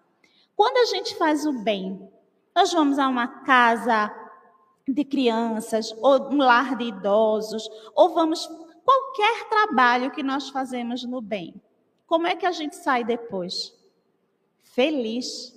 [0.57, 2.09] Quando a gente faz o bem,
[2.55, 4.15] nós vamos a uma casa
[4.87, 8.49] de crianças, ou um lar de idosos, ou vamos
[8.85, 11.55] qualquer trabalho que nós fazemos no bem.
[12.07, 13.75] Como é que a gente sai depois?
[14.63, 15.55] Feliz,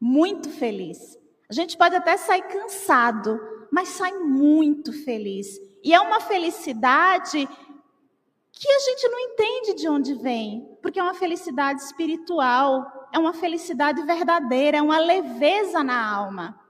[0.00, 1.18] muito feliz.
[1.48, 3.40] A gente pode até sair cansado,
[3.72, 5.60] mas sai muito feliz.
[5.82, 7.48] E é uma felicidade
[8.60, 13.32] que a gente não entende de onde vem, porque é uma felicidade espiritual, é uma
[13.32, 16.60] felicidade verdadeira, é uma leveza na alma.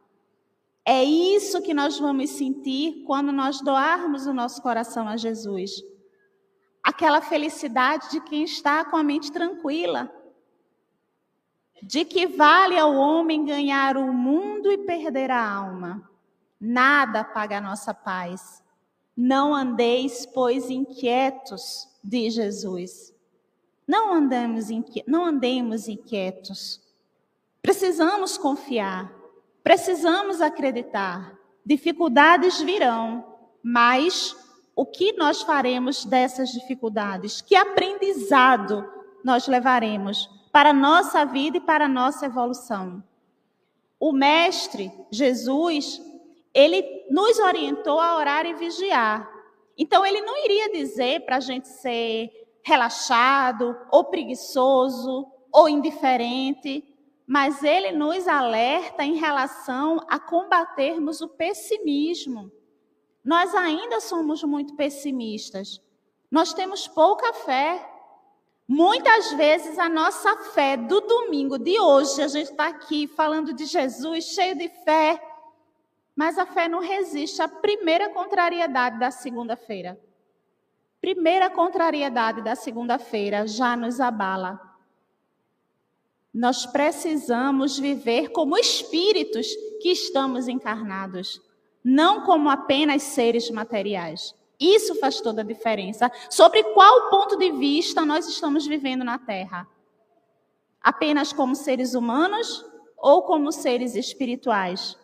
[0.85, 5.83] É isso que nós vamos sentir quando nós doarmos o nosso coração a Jesus.
[6.81, 10.09] Aquela felicidade de quem está com a mente tranquila.
[11.83, 16.09] De que vale ao homem ganhar o mundo e perder a alma.
[16.61, 18.63] Nada paga a nossa paz.
[19.23, 23.15] Não andeis, pois, inquietos, diz Jesus.
[23.87, 25.05] Não andemos, inqui...
[25.07, 26.81] não andemos inquietos.
[27.61, 29.13] Precisamos confiar,
[29.63, 31.39] precisamos acreditar.
[31.67, 34.35] Dificuldades virão, mas
[34.75, 37.43] o que nós faremos dessas dificuldades?
[37.43, 38.91] Que aprendizado
[39.23, 43.05] nós levaremos para a nossa vida e para a nossa evolução?
[44.01, 46.01] O Mestre, Jesus,
[46.53, 49.29] ele nos orientou a orar e vigiar.
[49.77, 52.31] Então, ele não iria dizer para a gente ser
[52.63, 56.85] relaxado, ou preguiçoso, ou indiferente,
[57.27, 62.51] mas ele nos alerta em relação a combatermos o pessimismo.
[63.25, 65.81] Nós ainda somos muito pessimistas.
[66.31, 67.89] Nós temos pouca fé.
[68.67, 73.67] Muitas vezes a nossa fé do domingo de hoje, a gente está aqui falando de
[73.67, 75.21] Jesus, cheio de fé,
[76.21, 79.99] mas a fé não resiste à primeira contrariedade da segunda-feira.
[81.01, 84.61] Primeira contrariedade da segunda-feira já nos abala.
[86.33, 89.47] Nós precisamos viver como espíritos
[89.81, 91.41] que estamos encarnados,
[91.83, 94.35] não como apenas seres materiais.
[94.61, 96.13] Isso faz toda a diferença.
[96.29, 99.67] Sobre qual ponto de vista nós estamos vivendo na Terra?
[100.83, 102.63] Apenas como seres humanos
[102.99, 105.01] ou como seres espirituais?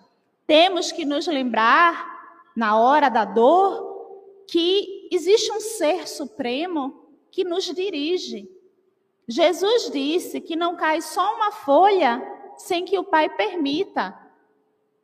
[0.47, 2.15] Temos que nos lembrar,
[2.55, 8.49] na hora da dor, que existe um ser supremo que nos dirige.
[9.29, 12.23] Jesus disse que não cai só uma folha
[12.57, 14.17] sem que o Pai permita.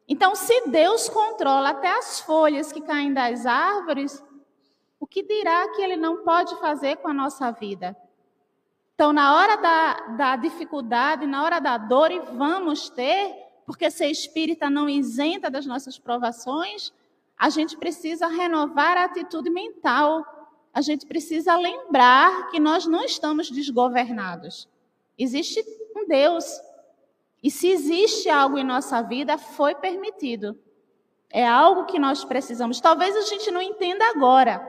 [0.08, 4.24] Então, se Deus controla até as folhas que caem das árvores,
[5.00, 7.96] o que dirá que Ele não pode fazer com a nossa vida?
[8.94, 13.34] Então, na hora da, da dificuldade, na hora da dor, e vamos ter,
[13.72, 16.92] porque ser espírita não isenta das nossas provações,
[17.38, 20.22] a gente precisa renovar a atitude mental.
[20.74, 24.68] A gente precisa lembrar que nós não estamos desgovernados.
[25.18, 25.64] Existe
[25.96, 26.44] um Deus.
[27.42, 30.54] E se existe algo em nossa vida, foi permitido.
[31.30, 32.78] É algo que nós precisamos.
[32.78, 34.60] Talvez a gente não entenda agora.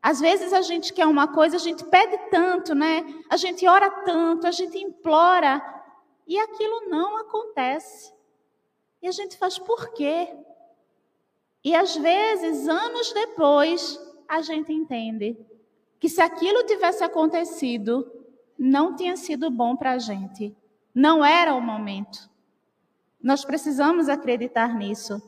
[0.00, 3.04] Às vezes a gente quer uma coisa, a gente pede tanto, né?
[3.28, 5.60] A gente ora tanto, a gente implora,
[6.26, 8.21] e aquilo não acontece.
[9.02, 10.32] E a gente faz por quê?
[11.64, 15.36] E às vezes, anos depois, a gente entende
[15.98, 18.10] que se aquilo tivesse acontecido,
[18.58, 20.56] não tinha sido bom para a gente.
[20.94, 22.30] Não era o momento.
[23.20, 25.20] Nós precisamos acreditar nisso.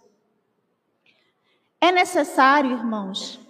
[1.80, 3.40] É necessário, irmãos,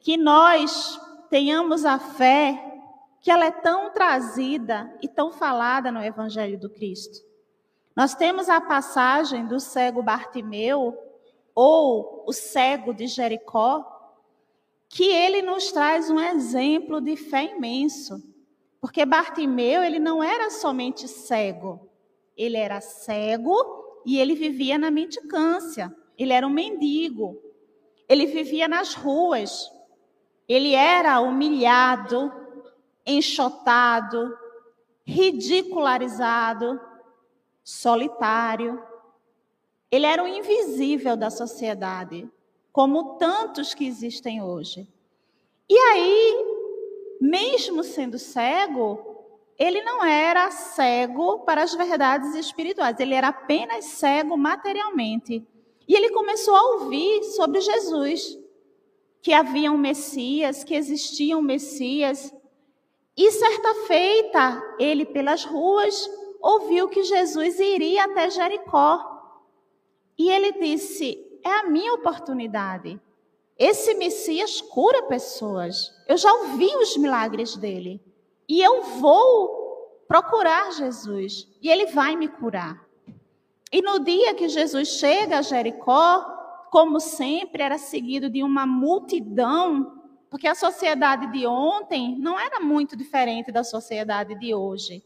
[0.00, 2.72] que nós tenhamos a fé
[3.20, 7.24] que ela é tão trazida e tão falada no Evangelho do Cristo.
[7.96, 10.98] Nós temos a passagem do cego Bartimeu,
[11.54, 13.84] ou o cego de Jericó,
[14.88, 18.22] que ele nos traz um exemplo de fé imenso.
[18.80, 21.88] Porque Bartimeu, ele não era somente cego,
[22.36, 27.40] ele era cego e ele vivia na mendicância, ele era um mendigo,
[28.08, 29.70] ele vivia nas ruas,
[30.46, 32.32] ele era humilhado,
[33.06, 34.36] enxotado,
[35.06, 36.78] ridicularizado,
[37.64, 38.80] solitário.
[39.90, 42.30] Ele era o invisível da sociedade,
[42.70, 44.86] como tantos que existem hoje.
[45.68, 46.44] E aí,
[47.20, 49.14] mesmo sendo cego,
[49.58, 55.46] ele não era cego para as verdades espirituais, ele era apenas cego materialmente.
[55.86, 58.38] E ele começou a ouvir sobre Jesus,
[59.22, 62.34] que havia um Messias, que existia um Messias.
[63.16, 66.10] E certa feita, ele pelas ruas
[66.44, 69.12] ouviu que Jesus iria até Jericó.
[70.18, 73.00] E ele disse: É a minha oportunidade.
[73.56, 75.90] Esse Messias cura pessoas.
[76.06, 78.00] Eu já ouvi os milagres dele.
[78.46, 81.48] E eu vou procurar Jesus.
[81.62, 82.84] E ele vai me curar.
[83.72, 86.20] E no dia que Jesus chega a Jericó,
[86.70, 92.96] como sempre, era seguido de uma multidão, porque a sociedade de ontem não era muito
[92.96, 95.02] diferente da sociedade de hoje.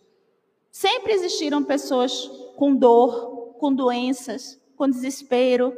[0.71, 5.77] Sempre existiram pessoas com dor, com doenças, com desespero.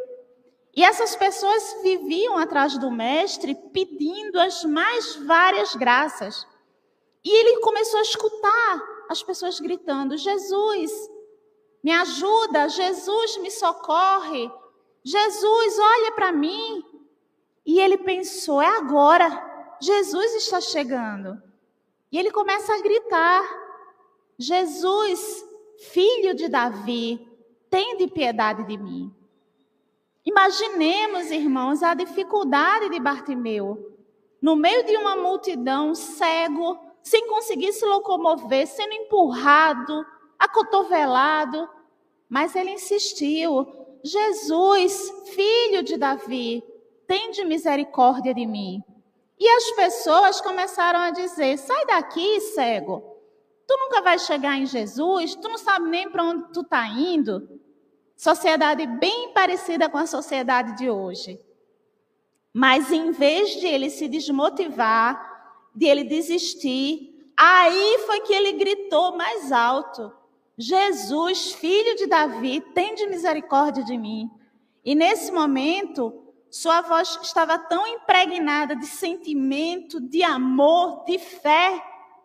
[0.75, 6.47] E essas pessoas viviam atrás do Mestre pedindo as mais várias graças.
[7.25, 10.93] E ele começou a escutar as pessoas gritando: Jesus,
[11.83, 14.51] me ajuda, Jesus, me socorre,
[15.03, 16.85] Jesus, olha para mim.
[17.65, 21.43] E ele pensou: é agora, Jesus está chegando.
[22.13, 23.60] E ele começa a gritar:
[24.41, 25.45] Jesus,
[25.91, 27.29] filho de Davi,
[27.69, 29.15] tende piedade de mim.
[30.25, 33.99] Imaginemos, irmãos, a dificuldade de Bartimeu.
[34.41, 40.07] No meio de uma multidão, cego, sem conseguir se locomover, sendo empurrado,
[40.39, 41.69] acotovelado.
[42.27, 43.67] Mas ele insistiu:
[44.03, 46.65] Jesus, filho de Davi,
[47.07, 48.83] tende misericórdia de mim.
[49.39, 53.10] E as pessoas começaram a dizer: sai daqui, cego.
[53.71, 57.61] Tu nunca vai chegar em Jesus, tu não sabe nem para onde tu está indo.
[58.17, 61.39] Sociedade bem parecida com a sociedade de hoje.
[62.53, 69.17] Mas em vez de ele se desmotivar, de ele desistir, aí foi que ele gritou
[69.17, 70.13] mais alto:
[70.59, 74.29] Jesus, filho de Davi, tem de misericórdia de mim.
[74.85, 76.13] E nesse momento,
[76.51, 81.81] sua voz estava tão impregnada de sentimento, de amor, de fé,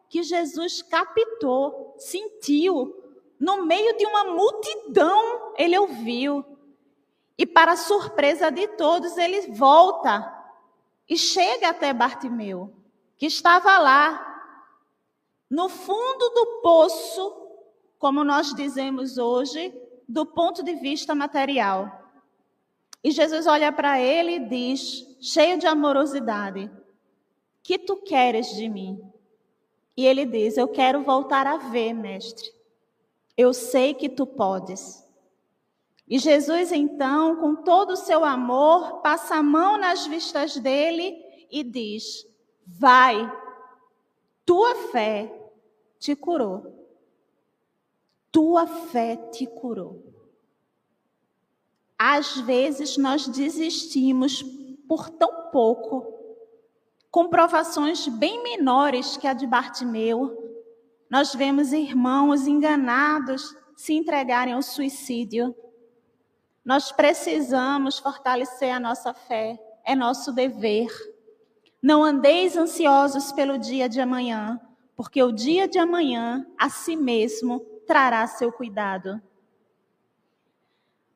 [0.10, 3.04] que Jesus captou, sentiu.
[3.40, 6.46] No meio de uma multidão, ele ouviu.
[7.38, 10.34] E, para surpresa de todos, ele volta
[11.08, 12.74] e chega até Bartimeu,
[13.18, 14.32] que estava lá,
[15.50, 17.46] no fundo do poço,
[18.00, 19.74] como nós dizemos hoje,
[20.08, 22.06] do ponto de vista material.
[23.04, 26.72] E Jesus olha para ele e diz, cheio de amorosidade:
[27.62, 29.00] Que tu queres de mim?
[29.96, 32.54] E ele diz: Eu quero voltar a ver, mestre.
[33.38, 35.04] Eu sei que tu podes.
[36.08, 41.16] E Jesus, então, com todo o seu amor, passa a mão nas vistas dele
[41.50, 42.28] e diz:
[42.66, 43.32] Vai,
[44.46, 45.34] tua fé
[46.00, 46.74] te curou.
[48.32, 50.04] Tua fé te curou.
[51.98, 54.44] Às vezes nós desistimos
[54.88, 56.15] por tão pouco
[57.16, 60.38] com provações bem menores que a de Bartimeu,
[61.10, 65.56] nós vemos irmãos enganados se entregarem ao suicídio.
[66.66, 70.90] Nós precisamos fortalecer a nossa fé, é nosso dever.
[71.82, 74.60] Não andeis ansiosos pelo dia de amanhã,
[74.94, 79.22] porque o dia de amanhã a si mesmo trará seu cuidado.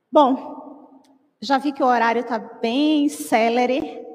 [0.10, 1.04] Bom,
[1.42, 4.08] já vi que o horário está bem célere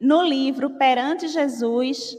[0.00, 2.16] no livro Perante Jesus,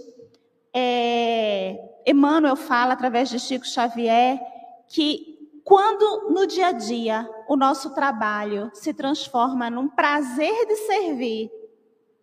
[0.73, 4.39] é, Emmanuel fala, através de Chico Xavier,
[4.87, 11.51] que quando no dia a dia o nosso trabalho se transforma num prazer de servir,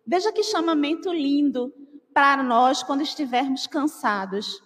[0.05, 1.73] veja que chamamento lindo
[2.13, 4.61] para nós quando estivermos cansados.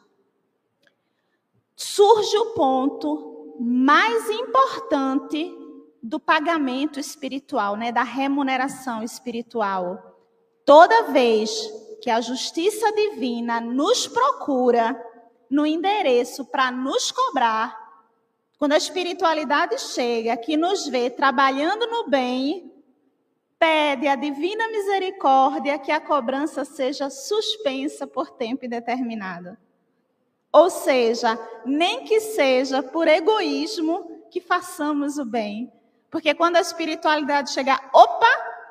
[1.75, 5.53] Surge o ponto mais importante
[6.01, 10.10] do pagamento espiritual, né, da remuneração espiritual.
[10.71, 11.51] Toda vez
[12.01, 14.97] que a justiça divina nos procura
[15.49, 17.77] no endereço para nos cobrar,
[18.57, 22.73] quando a espiritualidade chega, que nos vê trabalhando no bem,
[23.59, 29.57] pede a divina misericórdia que a cobrança seja suspensa por tempo indeterminado.
[30.53, 35.69] Ou seja, nem que seja por egoísmo que façamos o bem.
[36.09, 38.29] Porque quando a espiritualidade chegar, opa,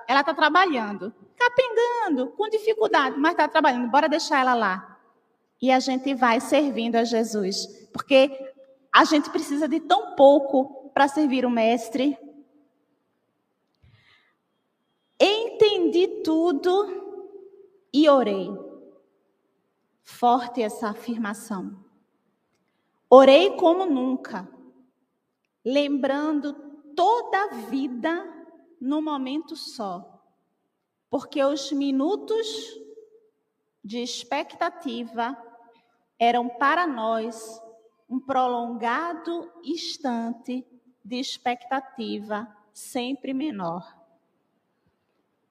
[0.09, 5.01] ela está trabalhando, capengando, com dificuldade, mas está trabalhando, bora deixar ela lá.
[5.61, 7.67] E a gente vai servindo a Jesus.
[7.93, 8.53] Porque
[8.93, 12.19] a gente precisa de tão pouco para servir o Mestre.
[15.19, 17.33] Entendi tudo
[17.93, 18.51] e orei.
[20.03, 21.85] Forte essa afirmação.
[23.09, 24.49] Orei como nunca,
[25.65, 26.53] lembrando
[26.95, 28.25] toda a vida
[28.81, 30.20] no momento só,
[31.11, 32.47] porque os minutos
[33.83, 35.37] de expectativa
[36.19, 37.61] eram para nós
[38.09, 40.65] um prolongado instante
[41.05, 43.99] de expectativa sempre menor.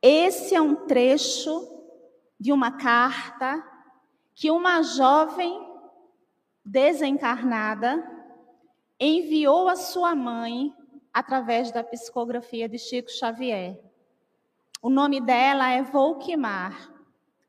[0.02, 1.68] Esse é um trecho
[2.40, 3.62] de uma carta
[4.34, 5.68] que uma jovem
[6.64, 8.02] desencarnada
[9.00, 10.74] enviou à sua mãe
[11.12, 13.89] através da psicografia de Chico Xavier.
[14.82, 16.90] O nome dela é Volquimar.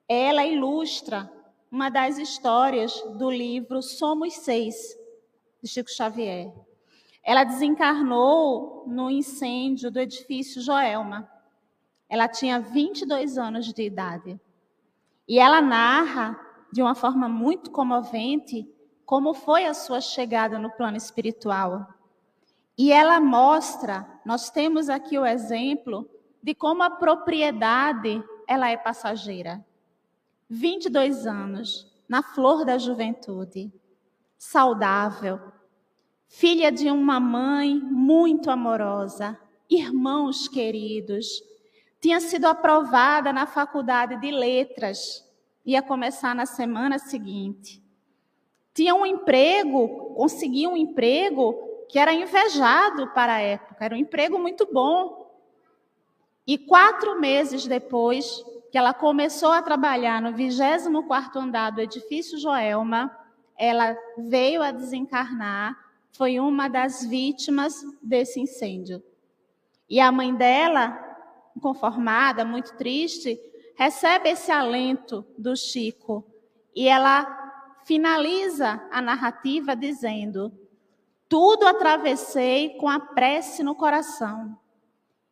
[0.08, 1.32] Ela ilustra
[1.70, 4.98] uma das histórias do livro Somos Seis,
[5.62, 6.52] de Chico Xavier.
[7.22, 11.30] Ela desencarnou no incêndio do edifício Joelma.
[12.08, 14.40] Ela tinha 22 anos de idade.
[15.28, 16.36] E ela narra,
[16.72, 18.68] de uma forma muito comovente,
[19.06, 21.86] como foi a sua chegada no plano espiritual.
[22.76, 26.10] E ela mostra, nós temos aqui o exemplo
[26.42, 29.64] de como a propriedade ela é passageira.
[30.48, 33.72] 22 anos, na flor da juventude,
[34.36, 35.40] saudável,
[36.26, 39.38] filha de uma mãe muito amorosa,
[39.68, 41.42] irmãos queridos,
[42.00, 45.24] tinha sido aprovada na faculdade de letras,
[45.64, 47.82] ia começar na semana seguinte.
[48.72, 51.54] Tinha um emprego, conseguia um emprego
[51.88, 55.19] que era invejado para a época, era um emprego muito bom.
[56.46, 63.14] E quatro meses depois que ela começou a trabalhar no 24º andar do edifício Joelma,
[63.56, 65.76] ela veio a desencarnar,
[66.12, 69.02] foi uma das vítimas desse incêndio.
[69.88, 70.98] E a mãe dela
[71.56, 73.38] inconformada, muito triste,
[73.76, 76.24] recebe esse alento do Chico
[76.74, 77.26] e ela
[77.84, 80.52] finaliza a narrativa dizendo:
[81.28, 84.56] Tudo atravessei com a prece no coração.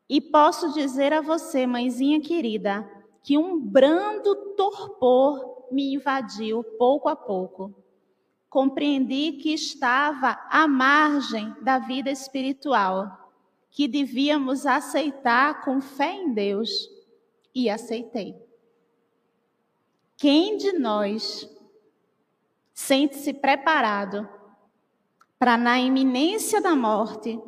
[0.09, 2.89] E posso dizer a você, mãezinha querida,
[3.23, 7.75] que um brando torpor me invadiu pouco a pouco.
[8.49, 13.29] Compreendi que estava à margem da vida espiritual
[13.71, 16.89] que devíamos aceitar com fé em Deus
[17.55, 18.35] e aceitei.
[20.17, 21.49] Quem de nós
[22.73, 24.29] sente-se preparado
[25.39, 27.41] para, na iminência da morte,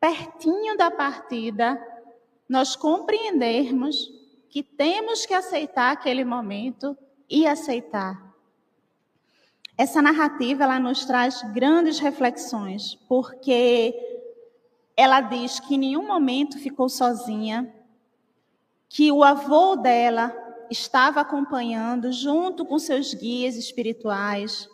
[0.00, 1.80] pertinho da partida,
[2.48, 4.10] nós compreendermos
[4.48, 6.96] que temos que aceitar aquele momento
[7.28, 8.24] e aceitar.
[9.76, 13.94] Essa narrativa ela nos traz grandes reflexões, porque
[14.96, 17.70] ela diz que em nenhum momento ficou sozinha,
[18.88, 20.34] que o avô dela
[20.70, 24.68] estava acompanhando junto com seus guias espirituais,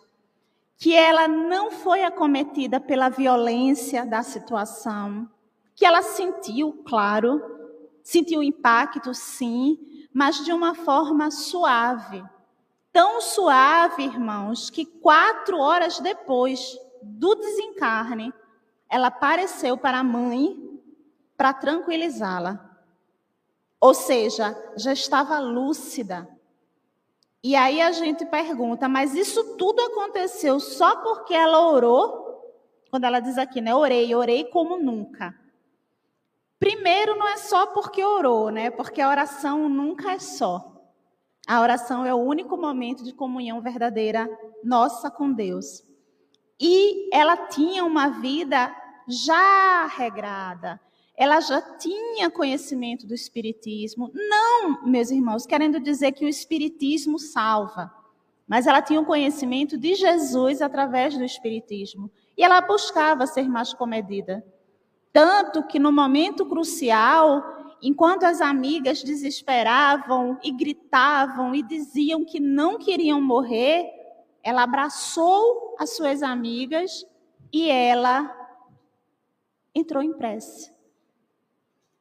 [0.82, 5.30] que ela não foi acometida pela violência da situação,
[5.76, 7.40] que ela sentiu, claro,
[8.02, 9.78] sentiu impacto, sim,
[10.12, 12.24] mas de uma forma suave.
[12.92, 18.34] Tão suave, irmãos, que quatro horas depois do desencarne,
[18.90, 20.80] ela apareceu para a mãe
[21.36, 22.58] para tranquilizá-la.
[23.80, 26.28] Ou seja, já estava lúcida.
[27.45, 32.22] E aí a gente pergunta, mas isso tudo aconteceu só porque ela orou?
[32.90, 33.74] Quando ela diz aqui, né?
[33.74, 35.34] Orei, orei como nunca.
[36.59, 38.70] Primeiro, não é só porque orou, né?
[38.70, 40.72] Porque a oração nunca é só.
[41.49, 44.28] A oração é o único momento de comunhão verdadeira
[44.62, 45.82] nossa com Deus.
[46.61, 48.72] E ela tinha uma vida
[49.09, 50.80] já regrada.
[51.16, 54.10] Ela já tinha conhecimento do Espiritismo.
[54.14, 57.92] Não, meus irmãos, querendo dizer que o Espiritismo salva.
[58.46, 62.10] Mas ela tinha o conhecimento de Jesus através do Espiritismo.
[62.36, 64.44] E ela buscava ser mais comedida.
[65.12, 67.42] Tanto que no momento crucial,
[67.82, 73.90] enquanto as amigas desesperavam e gritavam e diziam que não queriam morrer,
[74.42, 77.06] ela abraçou as suas amigas
[77.52, 78.34] e ela
[79.74, 80.72] entrou em prece.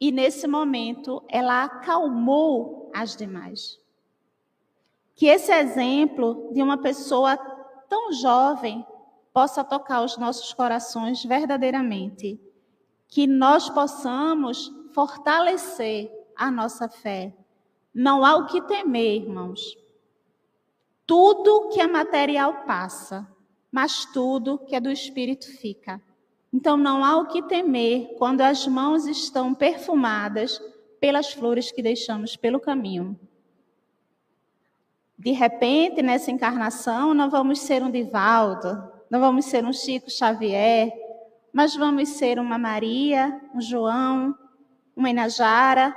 [0.02, 3.80] E nesse momento, ela acalmou as demais.
[5.14, 7.38] Que esse exemplo de uma pessoa
[7.88, 8.84] tão jovem
[9.32, 12.41] possa tocar os nossos corações verdadeiramente.
[13.08, 17.32] Que nós possamos fortalecer a nossa fé.
[17.93, 19.78] Não há o que temer, irmãos.
[21.06, 23.28] Tudo que é material passa,
[23.72, 26.02] mas tudo que é do espírito fica.
[26.54, 30.62] Então não há o que temer quando as mãos estão perfumadas
[30.99, 33.18] pelas flores que deixamos pelo caminho.
[35.18, 40.91] De repente, nessa encarnação, não vamos ser um Divaldo, não vamos ser um Chico Xavier,
[41.54, 44.36] mas vamos ser uma Maria, um João,
[44.95, 45.95] uma Inajara,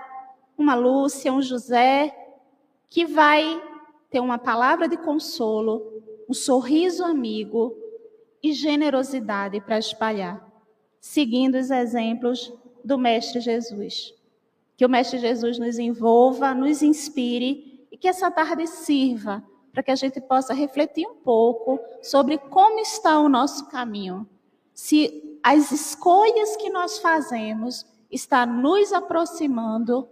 [0.57, 2.15] uma Lúcia, um José,
[2.89, 3.61] que vai
[4.11, 7.75] ter uma palavra de consolo, um sorriso amigo
[8.45, 10.47] e generosidade para espalhar,
[11.01, 12.53] seguindo os exemplos
[12.85, 14.13] do Mestre Jesus.
[14.77, 19.43] Que o Mestre Jesus nos envolva, nos inspire e que essa tarde sirva
[19.73, 24.29] para que a gente possa refletir um pouco sobre como está o nosso caminho.
[24.75, 30.07] Se as escolhas que nós fazemos está nos aproximando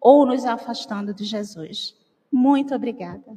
[0.00, 1.94] ou nos afastando de Jesus.
[2.32, 3.36] Muito obrigada.